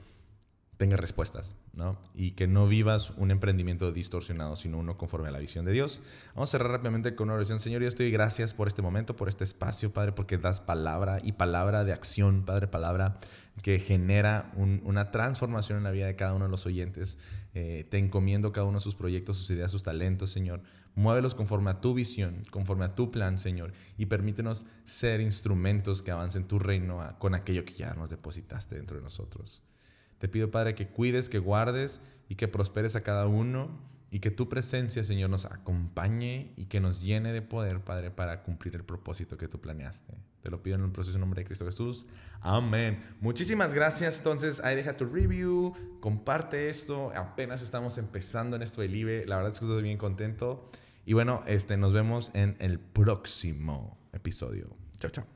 tenga 0.76 0.96
respuestas, 0.96 1.56
¿no? 1.74 1.98
Y 2.14 2.32
que 2.32 2.46
no 2.46 2.66
vivas 2.66 3.10
un 3.16 3.30
emprendimiento 3.30 3.92
distorsionado, 3.92 4.56
sino 4.56 4.78
uno 4.78 4.98
conforme 4.98 5.28
a 5.28 5.30
la 5.30 5.38
visión 5.38 5.64
de 5.64 5.72
Dios. 5.72 6.02
Vamos 6.34 6.50
a 6.50 6.52
cerrar 6.52 6.70
rápidamente 6.70 7.14
con 7.14 7.28
una 7.28 7.34
oración. 7.34 7.60
Señor, 7.60 7.82
yo 7.82 7.88
estoy 7.88 8.10
gracias 8.10 8.52
por 8.52 8.68
este 8.68 8.82
momento, 8.82 9.16
por 9.16 9.28
este 9.28 9.44
espacio, 9.44 9.92
Padre, 9.92 10.12
porque 10.12 10.36
das 10.38 10.60
palabra 10.60 11.20
y 11.22 11.32
palabra 11.32 11.84
de 11.84 11.92
acción, 11.92 12.44
Padre, 12.44 12.66
palabra 12.66 13.18
que 13.62 13.78
genera 13.78 14.52
una 14.56 15.10
transformación 15.10 15.78
en 15.78 15.84
la 15.84 15.90
vida 15.90 16.06
de 16.06 16.16
cada 16.16 16.34
uno 16.34 16.44
de 16.44 16.50
los 16.50 16.66
oyentes. 16.66 17.16
Eh, 17.54 17.86
te 17.88 17.96
encomiendo 17.96 18.52
cada 18.52 18.66
uno 18.66 18.78
de 18.78 18.82
sus 18.82 18.94
proyectos, 18.94 19.38
sus 19.38 19.50
ideas, 19.50 19.70
sus 19.70 19.82
talentos, 19.82 20.30
Señor. 20.30 20.62
Muévelos 20.94 21.34
conforme 21.34 21.70
a 21.70 21.80
tu 21.80 21.94
visión, 21.94 22.42
conforme 22.50 22.84
a 22.84 22.94
tu 22.94 23.10
plan, 23.10 23.38
Señor, 23.38 23.72
y 23.96 24.06
permítenos 24.06 24.66
ser 24.84 25.22
instrumentos 25.22 26.02
que 26.02 26.10
avancen 26.10 26.46
tu 26.46 26.58
reino 26.58 27.16
con 27.18 27.34
aquello 27.34 27.64
que 27.64 27.74
ya 27.74 27.94
nos 27.94 28.10
depositaste 28.10 28.76
dentro 28.76 28.98
de 28.98 29.02
nosotros. 29.02 29.62
Te 30.18 30.29
pido, 30.29 30.50
Padre, 30.50 30.74
que 30.74 30.88
cuides, 30.88 31.29
que 31.29 31.38
guardes 31.38 32.00
y 32.29 32.37
que 32.37 32.48
prosperes 32.48 32.96
a 32.96 33.02
cada 33.02 33.26
uno 33.26 33.87
y 34.11 34.20
que 34.20 34.31
tu 34.31 34.48
presencia, 34.48 35.02
Señor, 35.05 35.31
nos 35.31 35.46
acompañe 35.46 36.52
y 36.57 36.66
que 36.66 36.81
nos 36.81 37.02
llene 37.02 37.33
de 37.33 37.42
poder, 37.42 37.81
Padre, 37.81 38.11
para 38.11 38.42
cumplir 38.42 38.74
el 38.76 38.85
propósito 38.85 39.37
que 39.37 39.48
tú 39.48 39.61
planeaste. 39.61 40.14
Te 40.42 40.50
lo 40.50 40.62
pido 40.62 40.76
en 40.76 40.85
el 40.85 40.92
proceso 40.92 41.18
nombre 41.18 41.42
de 41.42 41.46
Cristo 41.46 41.66
Jesús. 41.66 42.07
Amén. 42.40 43.05
Muchísimas 43.20 43.74
gracias. 43.74 44.18
Entonces, 44.18 44.61
ahí 44.61 44.76
deja 44.76 44.96
tu 44.96 45.07
review, 45.07 45.74
comparte 46.00 46.68
esto. 46.68 47.12
Apenas 47.14 47.62
estamos 47.62 47.98
empezando 47.98 48.57
en 48.57 48.62
esto 48.62 48.81
del 48.81 48.94
IBE. 48.94 49.26
La 49.26 49.37
verdad 49.37 49.52
es 49.52 49.59
que 49.59 49.66
estoy 49.66 49.83
bien 49.83 49.98
contento. 49.98 50.70
Y 51.05 51.12
bueno, 51.12 51.42
este, 51.46 51.76
nos 51.76 51.92
vemos 51.92 52.31
en 52.33 52.57
el 52.61 52.79
próximo 52.79 53.98
episodio. 54.12 54.76
Chao, 54.98 55.11
chao. 55.11 55.36